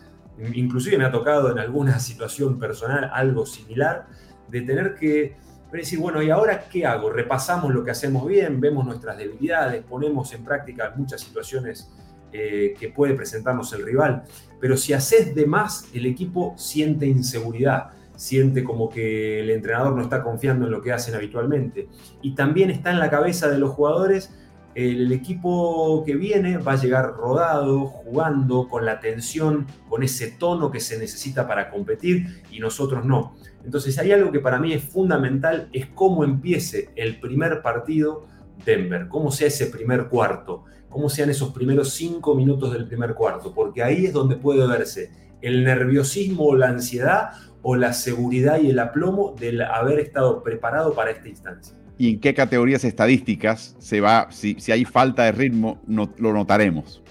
[0.53, 4.07] inclusive me ha tocado en alguna situación personal algo similar,
[4.49, 5.37] de tener que
[5.71, 7.09] decir, bueno, ¿y ahora qué hago?
[7.09, 11.91] Repasamos lo que hacemos bien, vemos nuestras debilidades, ponemos en práctica muchas situaciones
[12.37, 14.23] eh, que puede presentarnos el rival.
[14.59, 20.01] Pero si haces de más, el equipo siente inseguridad, siente como que el entrenador no
[20.01, 21.87] está confiando en lo que hacen habitualmente.
[22.21, 24.33] Y también está en la cabeza de los jugadores,
[24.73, 30.69] el equipo que viene va a llegar rodado, jugando, con la tensión, con ese tono
[30.69, 33.35] que se necesita para competir y nosotros no.
[33.63, 38.27] Entonces hay algo que para mí es fundamental, es cómo empiece el primer partido
[38.65, 43.53] Denver, cómo sea ese primer cuarto cómo sean esos primeros cinco minutos del primer cuarto,
[43.53, 45.11] porque ahí es donde puede verse
[45.41, 47.31] el nerviosismo o la ansiedad
[47.61, 51.75] o la seguridad y el aplomo del haber estado preparado para esta instancia.
[51.97, 56.33] ¿Y en qué categorías estadísticas se va, si, si hay falta de ritmo, no, lo
[56.33, 57.01] notaremos?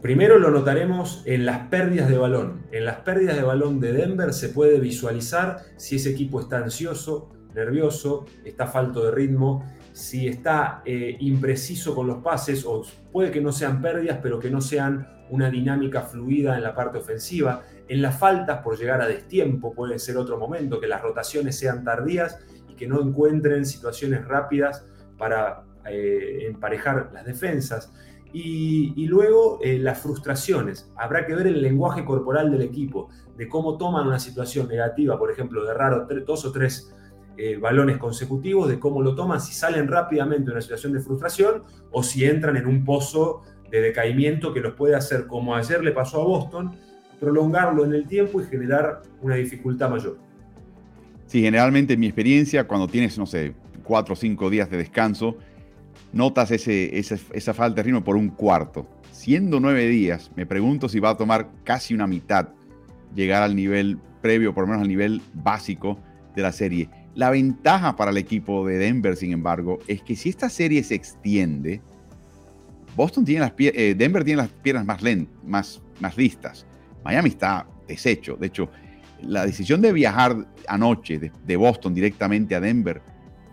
[0.00, 2.62] Primero lo notaremos en las pérdidas de balón.
[2.72, 7.30] En las pérdidas de balón de Denver se puede visualizar si ese equipo está ansioso,
[7.54, 12.82] nervioso, está falto de ritmo si está eh, impreciso con los pases, o
[13.12, 16.98] puede que no sean pérdidas, pero que no sean una dinámica fluida en la parte
[16.98, 17.62] ofensiva.
[17.88, 21.84] En las faltas, por llegar a destiempo, puede ser otro momento, que las rotaciones sean
[21.84, 22.38] tardías
[22.68, 24.86] y que no encuentren situaciones rápidas
[25.18, 27.92] para eh, emparejar las defensas.
[28.34, 30.90] Y, luego eh, las frustraciones.
[30.96, 35.30] Habrá que ver el lenguaje corporal del equipo, de cómo toman una situación negativa, por
[35.30, 36.94] ejemplo, de raro dos o tres
[37.36, 41.62] eh, balones consecutivos, de cómo lo toman, si salen rápidamente de una situación de frustración
[41.90, 45.92] o si entran en un pozo de decaimiento que los puede hacer, como ayer le
[45.92, 46.76] pasó a Boston,
[47.18, 50.18] prolongarlo en el tiempo y generar una dificultad mayor.
[51.26, 55.36] Sí, generalmente en mi experiencia, cuando tienes, no sé, cuatro o cinco días de descanso,
[56.12, 58.86] notas ese, esa falta de ritmo por un cuarto.
[59.10, 62.48] Siendo nueve días, me pregunto si va a tomar casi una mitad
[63.14, 65.98] llegar al nivel previo, por lo menos al nivel básico
[66.34, 66.88] de la serie.
[67.14, 70.94] La ventaja para el equipo de Denver, sin embargo, es que si esta serie se
[70.94, 71.82] extiende,
[72.96, 75.02] Boston tiene las eh, Denver tiene las piernas más,
[75.44, 76.66] más, más listas.
[77.04, 78.36] Miami está deshecho.
[78.36, 78.70] De hecho,
[79.22, 83.02] la decisión de viajar anoche de, de, Boston directamente a Denver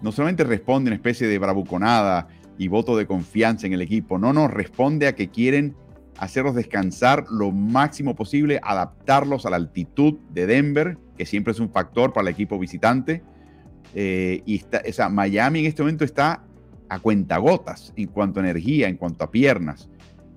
[0.01, 4.17] no solamente responde a una especie de bravuconada y voto de confianza en el equipo,
[4.17, 5.75] no, no, responde a que quieren
[6.17, 11.69] hacerlos descansar lo máximo posible, adaptarlos a la altitud de Denver, que siempre es un
[11.69, 13.23] factor para el equipo visitante.
[13.93, 16.43] Eh, y está, Miami en este momento está
[16.89, 19.89] a cuentagotas en cuanto a energía, en cuanto a piernas.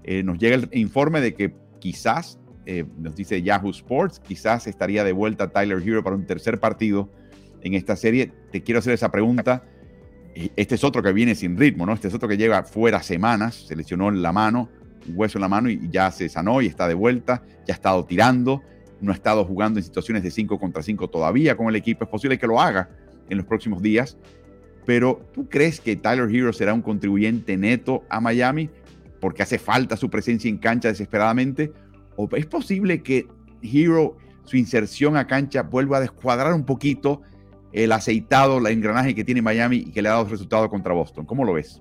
[0.05, 5.05] Eh, nos llega el informe de que quizás, eh, nos dice Yahoo Sports, quizás estaría
[5.05, 7.11] de vuelta Tyler Hero para un tercer partido
[7.62, 8.32] en esta serie.
[8.50, 9.64] Te quiero hacer esa pregunta.
[10.57, 11.92] Este es otro que viene sin ritmo, ¿no?
[11.92, 14.70] Este es otro que lleva fuera semanas, se lesionó en la mano,
[15.07, 17.76] un hueso en la mano y ya se sanó y está de vuelta, ya ha
[17.76, 18.62] estado tirando,
[19.03, 22.11] no ha estado jugando en situaciones de 5 contra 5 todavía con el equipo, es
[22.11, 22.88] posible que lo haga
[23.28, 24.16] en los próximos días,
[24.84, 28.68] pero ¿tú crees que Tyler Hero será un contribuyente neto a Miami
[29.20, 31.72] porque hace falta su presencia en cancha desesperadamente?
[32.16, 33.26] ¿O es posible que
[33.62, 37.22] Hero, su inserción a cancha, vuelva a descuadrar un poquito
[37.72, 41.24] el aceitado, el engranaje que tiene Miami y que le ha dado resultado contra Boston?
[41.24, 41.80] ¿Cómo lo ves?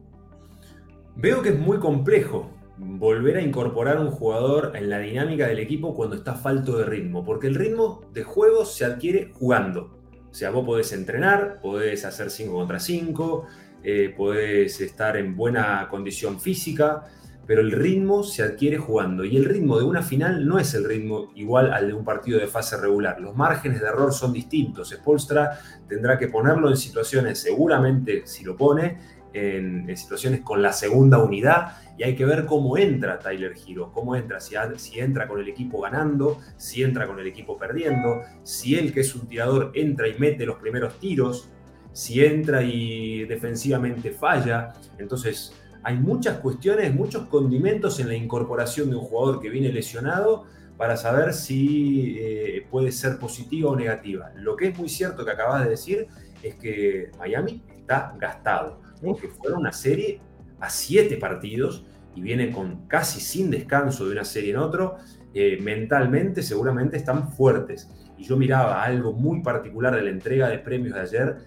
[1.15, 5.93] Veo que es muy complejo volver a incorporar un jugador en la dinámica del equipo
[5.93, 10.00] cuando está falto de ritmo, porque el ritmo de juego se adquiere jugando.
[10.31, 13.45] O sea, vos podés entrenar, podés hacer 5 contra 5,
[13.83, 17.05] eh, podés estar en buena condición física,
[17.45, 19.25] pero el ritmo se adquiere jugando.
[19.25, 22.39] Y el ritmo de una final no es el ritmo igual al de un partido
[22.39, 23.19] de fase regular.
[23.19, 24.91] Los márgenes de error son distintos.
[24.91, 28.99] Spolstra tendrá que ponerlo en situaciones, seguramente si lo pone,
[29.33, 34.15] en, situaciones con la segunda unidad y hay que ver cómo entra Tyler Hero, cómo
[34.15, 38.73] entra, si, si, entra con el equipo ganando, si entra con el equipo perdiendo, si
[38.73, 41.49] él que es un tirador entra y mete los primeros tiros,
[41.91, 44.73] si entra y defensivamente falla.
[44.97, 50.45] Entonces hay muchas cuestiones, muchos condimentos en la incorporación de un jugador que viene lesionado
[50.77, 54.31] para saber si eh, puede ser positiva o negativa.
[54.37, 56.07] Lo que es muy cierto que acabas de decir
[56.41, 60.19] es que Miami está gastado porque fueron una serie
[60.59, 61.85] a siete partidos
[62.15, 64.97] y vienen con casi sin descanso de una serie en otro,
[65.33, 67.89] eh, mentalmente seguramente están fuertes.
[68.17, 71.37] Y yo miraba algo muy particular de la entrega de premios de ayer,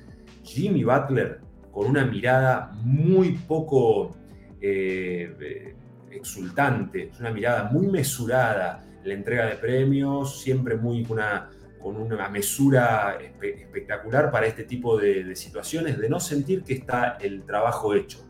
[0.43, 1.41] Jimmy Butler
[1.75, 4.17] con una mirada muy poco
[4.61, 5.77] eh, eh,
[6.13, 11.51] exultante, una mirada muy mesurada, la entrega de premios, siempre muy una,
[11.83, 17.43] con una mesura espectacular para este tipo de, situaciones, de no sentir que está el
[17.43, 18.25] trabajo hecho.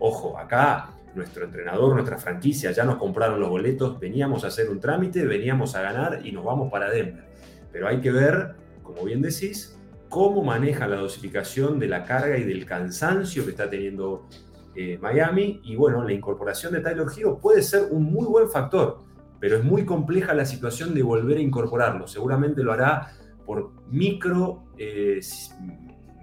[0.00, 4.80] Ojo, acá nuestro entrenador, nuestra franquicia, ya nos compraron los boletos, veníamos a hacer un
[4.80, 7.24] trámite, veníamos a ganar y nos vamos para Denver.
[7.72, 12.44] Pero hay que ver, como bien decís, cómo maneja la dosificación de la carga y
[12.44, 14.28] del cansancio que está teniendo
[14.74, 15.60] eh, Miami.
[15.64, 18.98] Y bueno, la incorporación de Tyler Hero puede ser un muy buen factor
[19.44, 22.06] pero es muy compleja la situación de volver a incorporarlo.
[22.06, 23.10] Seguramente lo hará
[23.44, 25.20] por micro eh,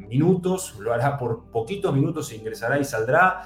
[0.10, 3.44] minutos, lo hará por poquitos minutos, ingresará y saldrá,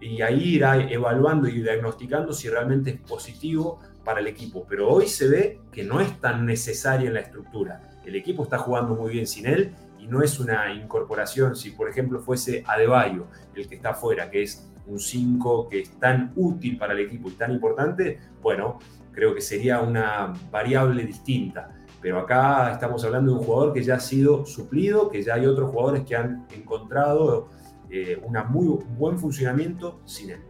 [0.00, 4.64] y ahí irá evaluando y diagnosticando si realmente es positivo para el equipo.
[4.68, 7.82] Pero hoy se ve que no es tan necesaria en la estructura.
[8.04, 11.88] El equipo está jugando muy bien sin él y no es una incorporación, si por
[11.88, 16.78] ejemplo fuese Adebayo el que está afuera, que es un 5 que es tan útil
[16.78, 18.78] para el equipo y tan importante, bueno,
[19.12, 21.74] creo que sería una variable distinta.
[22.00, 25.46] Pero acá estamos hablando de un jugador que ya ha sido suplido, que ya hay
[25.46, 27.48] otros jugadores que han encontrado
[27.90, 30.40] eh, un muy buen funcionamiento sin él.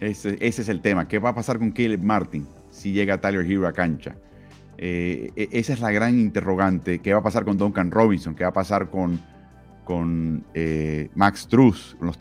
[0.00, 1.08] Ese, es el tema.
[1.08, 4.16] ¿Qué va a pasar con Caleb Martin si llega Tyler Hero a cancha?
[4.76, 6.98] Eh, e, esa es la gran interrogante.
[6.98, 8.34] ¿Qué va a pasar con Duncan Robinson?
[8.34, 9.18] ¿Qué va a pasar con,
[9.86, 12.18] con eh, Max Truss, los,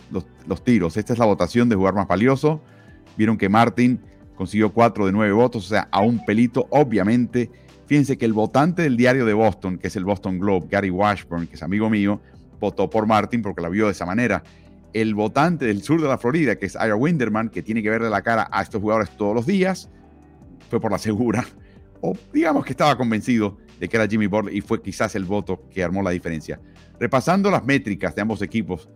[0.48, 0.96] los, tiros.
[0.96, 2.62] Esta es la votación de jugar más valioso.
[3.18, 4.00] Vieron que Martin
[4.36, 7.50] consiguió 4 de 9 votos, o sea, a un pelito, obviamente.
[7.88, 11.48] Fíjense que el votante del diario de Boston, que es el Boston Globe, Gary Washburn,
[11.48, 12.22] que es amigo mío,
[12.60, 14.44] votó por Martin porque la vio de esa manera.
[14.94, 18.10] El votante del sur de la Florida, que es Ira Winderman, que tiene que verle
[18.10, 19.90] la cara a estos jugadores todos los días,
[20.70, 21.46] fue por la segura.
[22.02, 25.68] O digamos que estaba convencido de que era Jimmy Butler y fue quizás el voto
[25.70, 26.60] que armó la diferencia.
[27.00, 28.90] Repasando las métricas de ambos equipos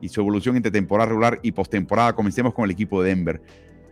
[0.00, 3.42] y su evolución entre temporada regular y postemporada, comencemos con el equipo de Denver.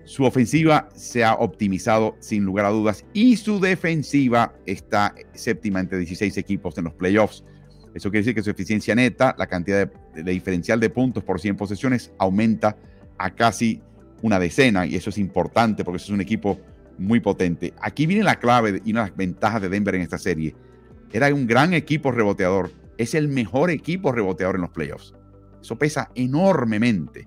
[0.05, 5.99] Su ofensiva se ha optimizado sin lugar a dudas y su defensiva está séptima entre
[5.99, 7.45] 16 equipos en los playoffs.
[7.95, 11.57] Eso quiere decir que su eficiencia neta, la cantidad de, diferencial de puntos por 100
[11.57, 12.77] posesiones, aumenta
[13.19, 13.83] a casi
[14.23, 16.61] una decena y eso es importante porque es un equipo
[16.99, 17.75] muy potente.
[17.81, 20.55] Aquí viene la clave y una de las ventajas de Denver en esta serie.
[21.13, 22.71] Era un gran equipo reboteador.
[22.99, 25.15] Es el mejor equipo reboteador en los playoffs.
[25.61, 27.27] Eso pesa enormemente.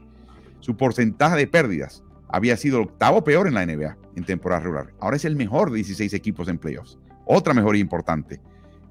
[0.59, 4.93] Su porcentaje de pérdidas había sido el octavo peor en la NBA en temporada regular.
[4.99, 6.97] Ahora es el mejor de 16 equipos en playoffs.
[7.25, 8.39] Otra mejoría importante.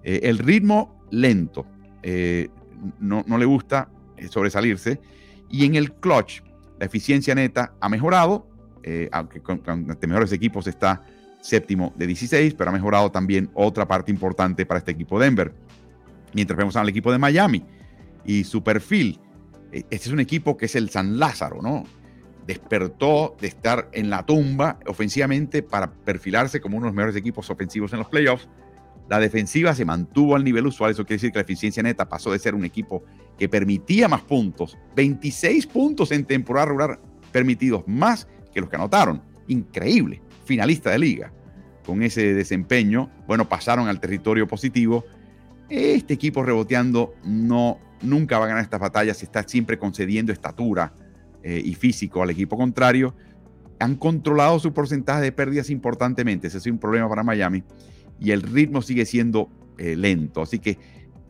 [0.02, 1.64] Eh, el ritmo lento.
[2.02, 2.48] Eh,
[2.98, 5.00] no, le gusta eh, sobresalirse.
[5.48, 6.40] Y en el clutch,
[6.80, 8.48] la eficiencia neta ha mejorado,
[9.12, 11.04] aunque con, con, mejores equipos está
[11.40, 15.54] séptimo de 16, pero ha mejorado también otra parte importante para este equipo de Denver.
[16.32, 17.62] Mientras vemos al equipo de Miami
[18.24, 19.20] y su perfil,
[19.70, 21.84] este es un equipo que es el San Lázaro, ¿no?
[22.46, 27.48] despertó de estar en la tumba ofensivamente para perfilarse como uno de los mejores equipos
[27.50, 28.48] ofensivos en los playoffs.
[29.08, 32.32] La defensiva se mantuvo al nivel usual, eso quiere decir que la eficiencia neta pasó
[32.32, 33.04] de ser un equipo
[33.38, 37.00] que permitía más puntos, 26 puntos en temporada regular
[37.30, 39.22] permitidos, más que los que anotaron.
[39.48, 41.32] Increíble, finalista de liga.
[41.84, 45.04] Con ese desempeño, bueno, pasaron al territorio positivo.
[45.68, 50.94] Este equipo reboteando no, nunca va a ganar estas batallas, está siempre concediendo estatura,
[51.44, 53.16] eh, y físico al equipo contrario,
[53.80, 56.46] han controlado su porcentaje de pérdidas importantemente.
[56.46, 57.64] Ese es un problema para Miami.
[58.22, 60.42] Y el ritmo sigue siendo eh, lento.
[60.42, 60.78] Así que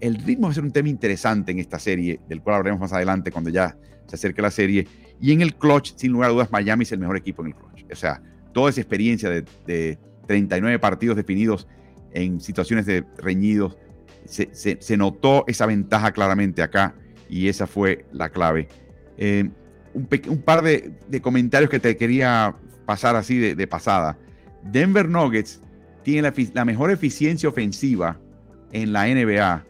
[0.01, 2.93] el ritmo va a ser un tema interesante en esta serie, del cual hablaremos más
[2.93, 3.77] adelante cuando ya
[4.07, 4.87] se acerque la serie.
[5.21, 7.55] Y en el clutch, sin lugar a dudas, Miami es el mejor equipo en el
[7.55, 7.85] clutch.
[7.93, 8.21] O sea,
[8.53, 11.69] toda esa experiencia de, de 39 partidos definidos
[12.13, 13.79] en situaciones de reñidos,
[14.25, 16.95] se, se, notó esa ventaja claramente acá
[17.29, 18.69] y esa fue la clave.
[19.17, 19.51] Eh,
[19.95, 20.07] un,
[20.43, 22.55] par de, comentarios que te quería
[22.87, 24.19] pasar así de, pasada.
[24.63, 25.61] Denver Nuggets
[26.03, 28.19] tiene la, mejor eficiencia ofensiva
[28.73, 29.65] en la NBA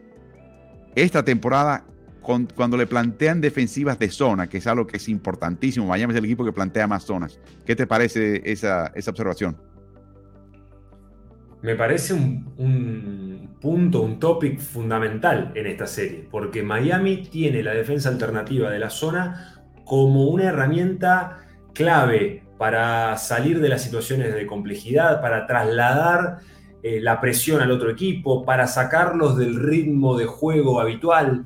[0.95, 1.85] esta temporada
[2.21, 5.87] cuando le plantean defensivas de zona, que es algo que es importantísimo.
[5.87, 7.41] Miami es el equipo que plantea más zonas.
[7.67, 9.57] ¿Qué te parece esa, observación?
[11.63, 17.73] Me parece un, un, punto, un topic fundamental en esta serie, porque Miami tiene la
[17.73, 21.39] defensa alternativa de la zona como una herramienta
[21.73, 26.39] clave para salir de las situaciones de complejidad, para trasladar
[26.81, 31.45] eh, la presión al otro equipo, para sacarlos del ritmo de juego habitual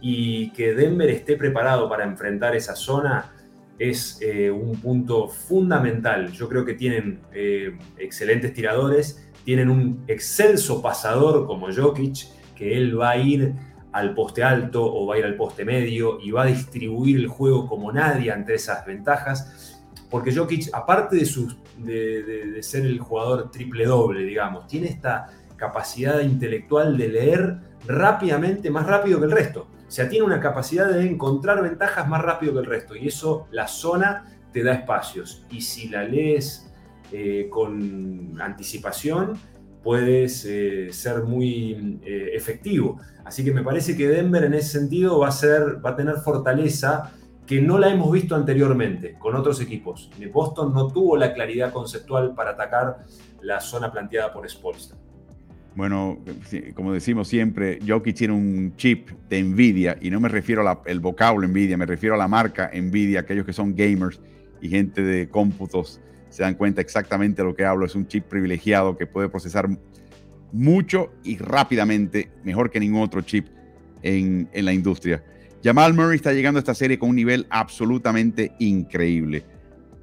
[0.00, 3.32] y que Denver esté preparado para enfrentar esa zona
[3.78, 6.32] es eh, un punto fundamental.
[6.32, 13.00] Yo creo que tienen eh, excelentes tiradores, tienen un excelso pasador como Jokic, que él
[13.00, 13.54] va a ir
[13.92, 17.28] al poste alto o va a ir al poste medio y va a distribuir el
[17.28, 19.75] juego como nadie ante esas ventajas.
[20.10, 25.26] Porque Jokic, aparte de, ser el jugador triple doble, digamos, tiene esta
[25.56, 29.68] capacidad intelectual de leer rápidamente, más rápido que el resto.
[29.86, 32.96] O sea, tiene una capacidad de encontrar ventajas más rápido que el resto.
[32.96, 35.44] Y eso, la zona te da espacios.
[35.50, 36.72] Y si la lees
[37.12, 39.34] eh, con anticipación,
[39.82, 42.98] puedes eh, ser muy eh, efectivo.
[43.24, 46.16] Así que me parece que Denver en ese sentido va a, ser, va a tener
[46.16, 47.12] fortaleza
[47.46, 50.10] que no la hemos visto anteriormente con otros equipos.
[50.32, 53.04] Boston no tuvo la claridad conceptual para atacar
[53.42, 54.98] la zona planteada por Spolstra.
[55.76, 56.18] Bueno,
[56.74, 61.46] como decimos siempre, Jokic tiene un chip de Nvidia y no me refiero al vocablo
[61.46, 64.18] Nvidia, me refiero a la marca Nvidia, aquellos que son gamers
[64.62, 67.86] y gente de cómputos se dan cuenta exactamente de lo que hablo.
[67.86, 69.68] Es un chip privilegiado que puede procesar
[70.52, 73.46] mucho y rápidamente, mejor que ningún otro chip
[74.02, 75.22] en, la industria.
[75.66, 79.44] Jamal Murray está llegando a esta serie con un nivel absolutamente increíble.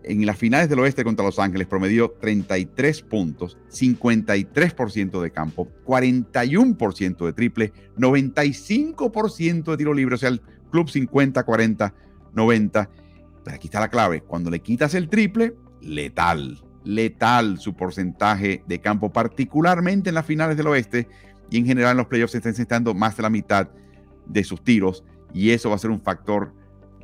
[0.03, 7.26] En las finales del oeste contra Los Ángeles promedió 33 puntos, 53% de campo, 41%
[7.26, 11.93] de triple, 95% de tiro libre, o sea, el club 50, 40,
[12.34, 12.89] 90.
[13.45, 18.82] Pero aquí está la clave, cuando le quitas el triple, letal, letal su porcentaje de
[18.82, 21.07] campo, particularmente en las finales del oeste
[21.49, 23.70] y en general en los playoffs está necesitando más de la mitad
[24.26, 26.53] de sus tiros y eso va a ser un factor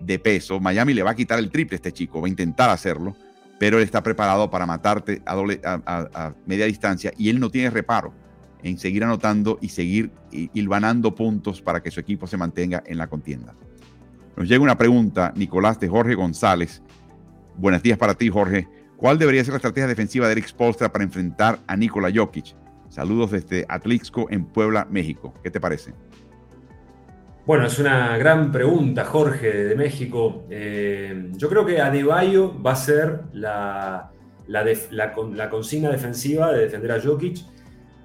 [0.01, 0.59] de peso.
[0.59, 3.15] Miami le va a quitar el triple a este chico, va a intentar hacerlo,
[3.59, 7.69] pero él está preparado para matarte a, doble, a, media distancia y él no tiene
[7.69, 8.13] reparo
[8.63, 13.07] en seguir anotando y seguir hilvanando puntos para que su equipo se mantenga en la
[13.07, 13.55] contienda.
[14.36, 16.82] Nos llega una pregunta, Nicolás, de Jorge González.
[17.57, 18.67] Buenos días para ti, Jorge.
[18.95, 22.55] ¿Cuál debería ser la estrategia defensiva de Eric Spolstra para enfrentar a Nikola Jokic?
[22.89, 25.34] Saludos desde Atlixco en Puebla, México.
[25.43, 25.93] ¿Qué te parece?
[27.50, 30.43] Bueno, es una gran pregunta, Jorge, de México.
[30.52, 34.12] Eh, yo creo que Adebayo va a ser la,
[35.50, 37.39] consigna defensiva de defender a Jokic,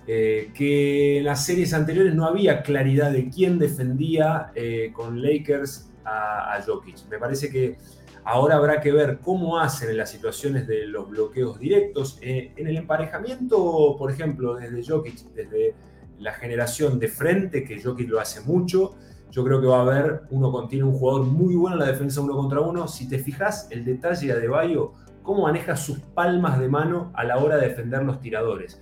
[0.06, 5.90] eh, que en las series anteriores no había claridad de quién defendía eh, con Lakers
[6.06, 7.06] a, a, Jokic.
[7.10, 7.76] Me parece que
[8.24, 12.18] ahora habrá que ver cómo hacen en las situaciones de los bloqueos directos.
[12.22, 15.74] en el emparejamiento, por ejemplo, desde Jokic, desde
[16.18, 18.94] la generación de frente, que Jokic lo hace mucho,
[19.34, 22.20] yo creo que va a haber, uno contiene un jugador muy bueno en la defensa
[22.20, 22.86] uno contra uno.
[22.86, 24.92] Si te fijas, el detalle de Bayo,
[25.24, 28.80] cómo maneja sus palmas de mano a la hora de defender los tiradores.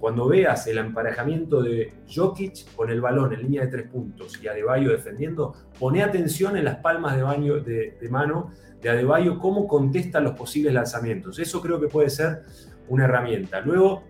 [0.00, 4.48] Cuando veas el emparejamiento de Jokic con el balón en línea de tres puntos y
[4.48, 8.50] Adebayo defendiendo, pone atención en las palmas de, de, mano
[8.80, 11.38] de Adebayo, cómo contesta los posibles lanzamientos.
[11.38, 12.42] Eso creo que puede ser
[12.88, 13.60] una herramienta.
[13.60, 14.02] Luego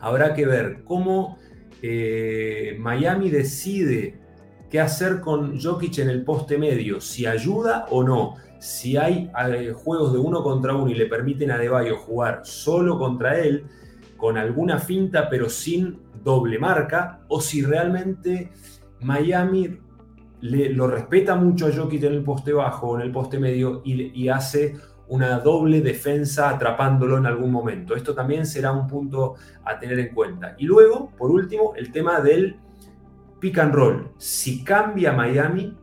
[0.00, 1.38] habrá que ver cómo
[1.80, 4.21] eh, Miami decide
[4.72, 9.74] qué hacer con Jokic en el poste medio, si ayuda o no, si hay eh,
[9.74, 13.66] juegos de uno contra uno y le permiten a Debayo jugar solo contra él,
[14.16, 18.50] con alguna finta pero sin doble marca, o si realmente
[19.00, 19.78] Miami
[20.40, 23.82] le, lo respeta mucho a Jokic en el poste bajo o en el poste medio
[23.84, 24.74] y, y hace
[25.08, 27.94] una doble defensa atrapándolo en algún momento.
[27.94, 29.34] Esto también será un punto
[29.66, 30.54] a tener en cuenta.
[30.56, 32.56] Y luego, por último, el tema del
[33.42, 35.76] pick and roll, si cambia Miami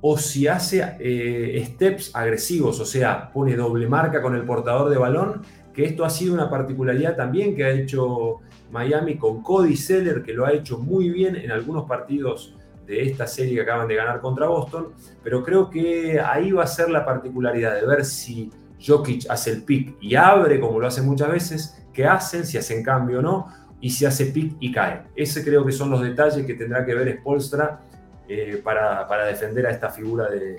[0.00, 4.98] o si hace eh, steps agresivos, o sea, pone doble marca con el portador de
[4.98, 5.42] balón,
[5.72, 8.40] que esto ha sido una particularidad también que ha hecho
[8.72, 13.28] Miami con Cody Seller, que lo ha hecho muy bien en algunos partidos de esta
[13.28, 14.88] serie que acaban de ganar contra Boston,
[15.22, 18.50] pero creo que ahí va a ser la particularidad de ver si
[18.84, 22.82] Jokic hace el pick y abre como lo hace muchas veces, qué hacen, si hacen
[22.82, 23.46] cambio o no,
[23.84, 25.02] y se hace pick y cae.
[25.14, 27.82] Ese creo que son los detalles que tendrá que ver Spolstra
[28.26, 30.56] eh, para, para, defender a esta figura de,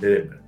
[0.00, 0.40] Denver.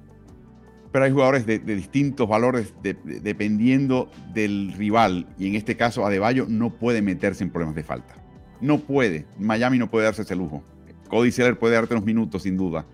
[0.91, 5.27] Pero hay jugadores de, distintos valores dependiendo del rival.
[5.39, 8.15] Y en este caso, Adebayo no puede meterse en problemas de falta.
[8.63, 9.27] No puede.
[9.39, 10.65] Miami no puede darse ese lujo.
[11.11, 12.87] Cody Seller puede darte unos minutos, sin duda.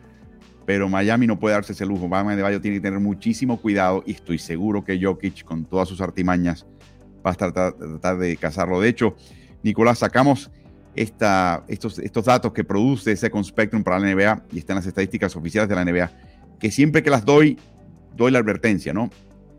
[0.67, 2.09] Pero Miami no puede darse ese lujo.
[2.09, 4.03] Miami Adebayo tiene que tener muchísimo cuidado.
[4.05, 6.67] Y estoy seguro que Jokic, con todas sus artimañas,
[7.25, 8.81] va a tratar, de cazarlo.
[8.81, 9.17] De hecho,
[9.63, 10.51] Nicolás, sacamos
[10.95, 15.75] estos, datos que produce Second Spectrum para la NBA y están las estadísticas oficiales de
[15.75, 16.11] la NBA,
[16.59, 17.59] que siempre que las doy,
[18.15, 19.11] doy la advertencia, ¿no?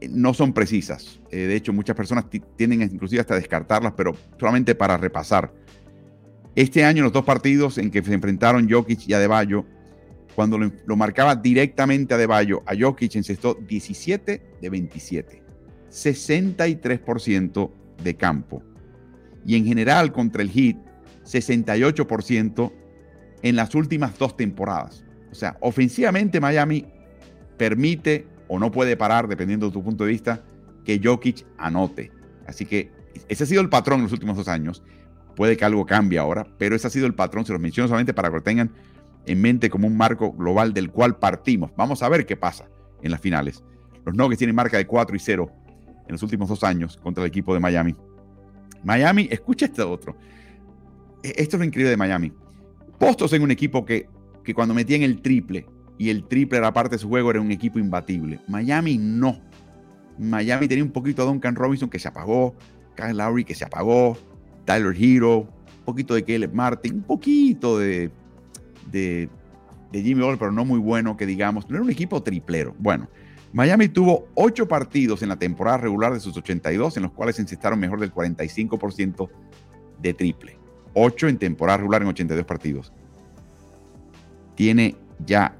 [0.01, 1.19] Eh, no son precisas.
[1.31, 5.51] Eh, de hecho, muchas personas tienden inclusive hasta descartarlas, pero solamente para repasar.
[6.55, 9.65] Este año, los dos partidos en que se enfrentaron Jokic y Adebayo,
[10.35, 15.42] cuando lo, lo marcaba directamente Adebayo, a Jokic encestó 17 de 27.
[15.93, 17.71] 63%
[18.03, 18.63] de campo.
[19.45, 20.77] Y en general contra el Heat,
[21.23, 22.73] 68%
[23.43, 25.05] en las últimas dos temporadas.
[25.31, 26.87] O sea, ofensivamente Miami
[27.57, 30.43] permite o no puede parar, dependiendo de tu punto de vista,
[30.83, 32.11] que Jokic anote.
[32.47, 32.91] Así que
[33.29, 34.83] ese ha sido el patrón en los últimos dos años.
[35.35, 37.45] Puede que algo cambie ahora, pero ese ha sido el patrón.
[37.45, 38.71] Se los menciono solamente para que lo tengan
[39.25, 41.71] en mente como un marco global del cual partimos.
[41.77, 42.67] Vamos a ver qué pasa
[43.01, 43.63] en las finales.
[44.05, 45.51] Los Nuggets tienen marca de 4 y 0
[46.07, 47.95] en los últimos dos años contra el equipo de Miami.
[48.83, 50.15] Miami, escucha este otro.
[51.23, 52.31] E, esto es lo increíble de Miami.
[52.99, 54.07] Postos en un equipo que,
[54.43, 55.65] que cuando metían el triple
[55.97, 58.39] y el triple era parte de su juego, era un equipo imbatible.
[58.47, 59.39] Miami no.
[60.17, 62.55] Miami tenía un poquito de Duncan Robinson que se apagó,
[62.95, 64.17] Kyle Lowry que se apagó,
[64.65, 68.11] Tyler Hero, un poquito de Caleb Martin, un poquito de,
[68.91, 69.29] de,
[69.91, 71.69] de Jimmy Butler, pero no muy bueno que digamos.
[71.69, 72.75] No era un equipo triplero.
[72.77, 73.09] Bueno,
[73.53, 77.79] Miami tuvo ocho partidos en la temporada regular de sus 82, en los cuales encestaron
[77.79, 79.29] mejor del 45%
[80.01, 80.57] de triple.
[80.95, 82.91] Ocho en temporada regular en 82 partidos.
[84.55, 85.55] Tiene ya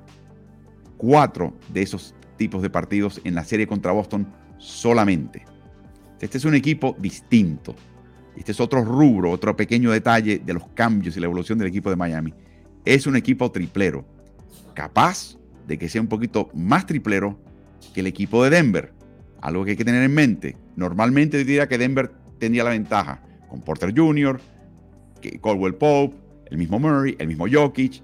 [0.98, 4.28] cuatro de esos tipos de partidos en la serie contra Boston
[4.58, 5.46] solamente.
[6.20, 7.76] Este es un equipo distinto.
[8.36, 11.92] Este es otro rubro, otro pequeño detalle de los cambios y la evolución del equipo
[11.92, 12.34] de Miami.
[12.86, 14.04] Es un equipo triplero,
[14.74, 15.38] capaz
[15.68, 17.38] de que sea un poquito más triplero
[17.94, 18.94] que el equipo de Denver.
[19.42, 20.58] Algo que hay que tener en mente.
[20.76, 24.40] Normalmente diría que Denver tendría la ventaja con Porter Jr.,
[25.42, 26.16] Caldwell Pope,
[26.50, 28.02] el mismo Murray, el mismo Jokic,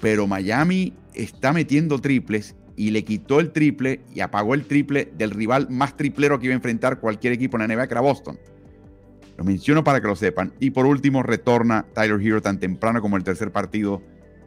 [0.00, 5.30] pero Miami está metiendo triples y le quitó el triple y apagó el triple del
[5.30, 8.38] rival más triplero que iba a enfrentar cualquier equipo en la NBA, que era Boston.
[9.36, 10.52] Lo menciono para que lo sepan.
[10.60, 14.02] Y por último, retorna Tyler Hero tan temprano como el tercer partido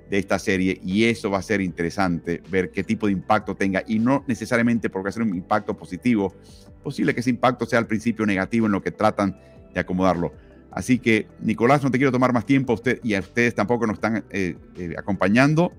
[0.09, 3.83] de esta serie y eso va a ser interesante ver qué tipo de impacto tenga
[3.87, 6.33] y no necesariamente porque hacer un impacto positivo,
[6.83, 9.37] posible que ese impacto sea al principio negativo en lo que tratan
[9.73, 10.33] de acomodarlo.
[10.75, 13.95] Así que Nicolás, no te quiero tomar más tiempo usted, y a ustedes tampoco nos
[13.95, 15.71] están eh, eh, acompañando.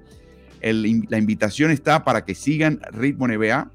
[0.62, 3.70] la invitación está para que sigan Ritmo NBA.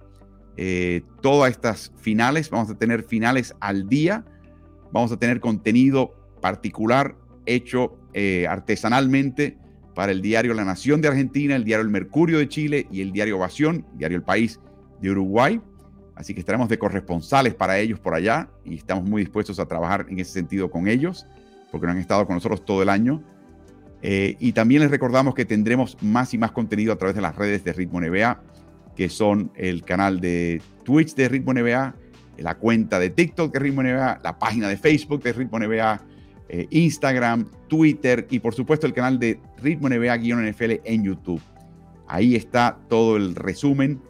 [0.58, 4.26] Eh, todas estas finales, vamos a tener finales al día,
[4.92, 7.98] vamos a tener contenido particular hecho
[8.50, 9.58] artesanalmente
[9.94, 13.12] para el diario La Nación de Argentina, el diario El Mercurio de Chile y el
[13.12, 14.60] diario Ovación, diario El País
[15.02, 15.62] de Uruguay.
[16.16, 20.06] Así que estaremos de corresponsales para ellos por allá y estamos muy dispuestos a trabajar
[20.10, 21.26] en ese sentido con ellos,
[21.72, 23.24] porque no han estado con nosotros todo el año.
[24.02, 27.36] Eh, y también les recordamos que tendremos más y más contenido a través de las
[27.36, 28.42] redes de Ritmo NBA,
[28.96, 31.96] que son el canal de Twitch de Ritmo NBA,
[32.38, 36.02] la cuenta de TikTok de Ritmo NBA, la página de Facebook de Ritmo NBA,
[36.54, 41.42] eh, Instagram, Twitter y por supuesto el canal de Ritmo NBA-NFL en YouTube.
[42.10, 44.02] Ahí está todo el resumen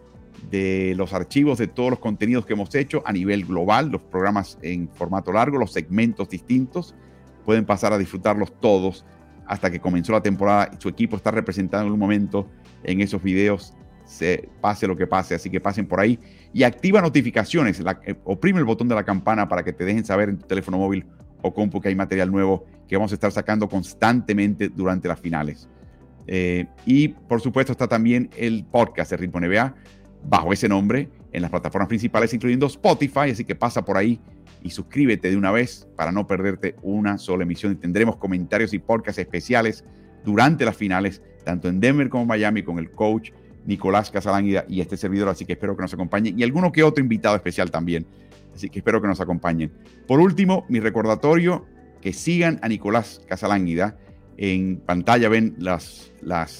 [0.49, 4.57] de los archivos de todos los contenidos que hemos hecho a nivel global, los programas
[4.63, 6.95] en formato largo, los segmentos distintos.
[7.45, 9.05] Pueden pasar a disfrutarlos todos
[9.45, 12.47] hasta que comenzó la temporada su equipo está representado en un momento
[12.83, 15.35] en esos videos, se pase lo que pase.
[15.35, 16.17] Así que pasen por ahí
[16.55, 17.79] y activa notificaciones.
[17.79, 20.79] Eh, oprime el botón de la campana para que te dejen saber en tu teléfono
[20.79, 21.05] móvil
[21.41, 25.67] o compu que hay material nuevo que vamos a estar sacando constantemente durante las finales.
[26.27, 29.75] Eh, y por supuesto está también el podcast de Ritmo NBA
[30.27, 34.19] bajo ese nombre en las plataformas principales, incluyendo Spotify, así que pasa por ahí
[34.61, 37.71] y suscríbete de una vez para no perderte una sola emisión.
[37.73, 39.83] Y tendremos comentarios y podcasts especiales
[40.23, 43.31] durante las finales, tanto en Denver como en Miami, con el coach
[43.65, 47.01] Nicolás Casalánguida y este servidor, así que espero que nos acompañen y alguno que otro
[47.03, 48.05] invitado especial también
[48.53, 49.71] Así que espero que nos acompañen.
[50.07, 51.65] Por último, mi recordatorio,
[52.01, 53.97] que sigan a Nicolás Casalánguida.
[54.37, 56.11] En pantalla ven las,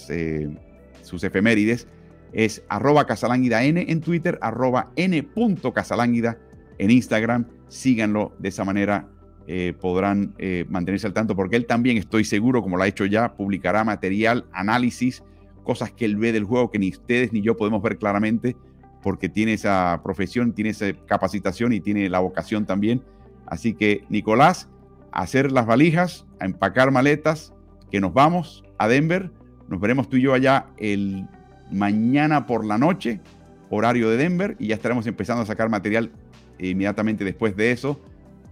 [0.10, 0.56] eh,
[1.02, 1.88] sus efemérides.
[2.32, 6.38] Es arroba en Twitter, arroba n.casalánguida
[6.78, 7.48] en Instagram.
[7.68, 9.08] Síganlo de esa manera.
[9.48, 13.06] Eh, podrán eh, mantenerse al tanto porque él también, estoy seguro, como lo ha hecho
[13.06, 15.24] ya, publicará material, análisis,
[15.64, 18.56] cosas que él ve del juego que ni ustedes ni yo podemos ver claramente
[19.02, 23.04] porque tiene esa profesión, tiene esa capacitación y tiene la vocación también.
[23.48, 24.70] Así que, Nicolás,
[25.12, 27.54] hacer las valijas, empacar maletas,
[27.90, 29.32] que nos vamos a Denver.
[29.68, 31.28] Nos veremos tú y yo allá el
[31.72, 33.22] mañana por la noche,
[33.70, 36.12] horario de Denver, y ya estaremos empezando a sacar material
[36.60, 38.00] inmediatamente después de eso.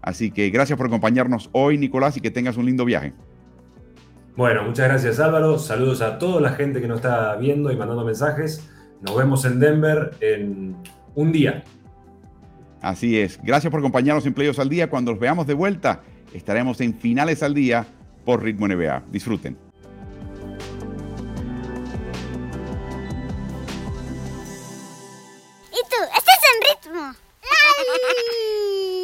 [0.02, 3.14] Así que gracias por acompañarnos hoy, Nicolás, y que tengas un lindo viaje.
[4.36, 5.60] Bueno, muchas gracias Álvaro.
[5.60, 8.70] Saludos a toda la gente que nos está viendo y mandando mensajes.
[9.02, 10.76] Nos vemos en Denver en
[11.16, 11.64] un día.
[12.82, 13.40] Así es.
[13.42, 14.90] Gracias por acompañarnos en Playos al Día.
[14.90, 16.02] Cuando los veamos de vuelta,
[16.34, 17.86] estaremos en Finales al Día
[18.26, 19.04] por Ritmo NBA.
[19.12, 19.58] Disfruten.
[25.72, 25.98] ¿Y tú?
[26.18, 27.14] ¿Estás en ritmo?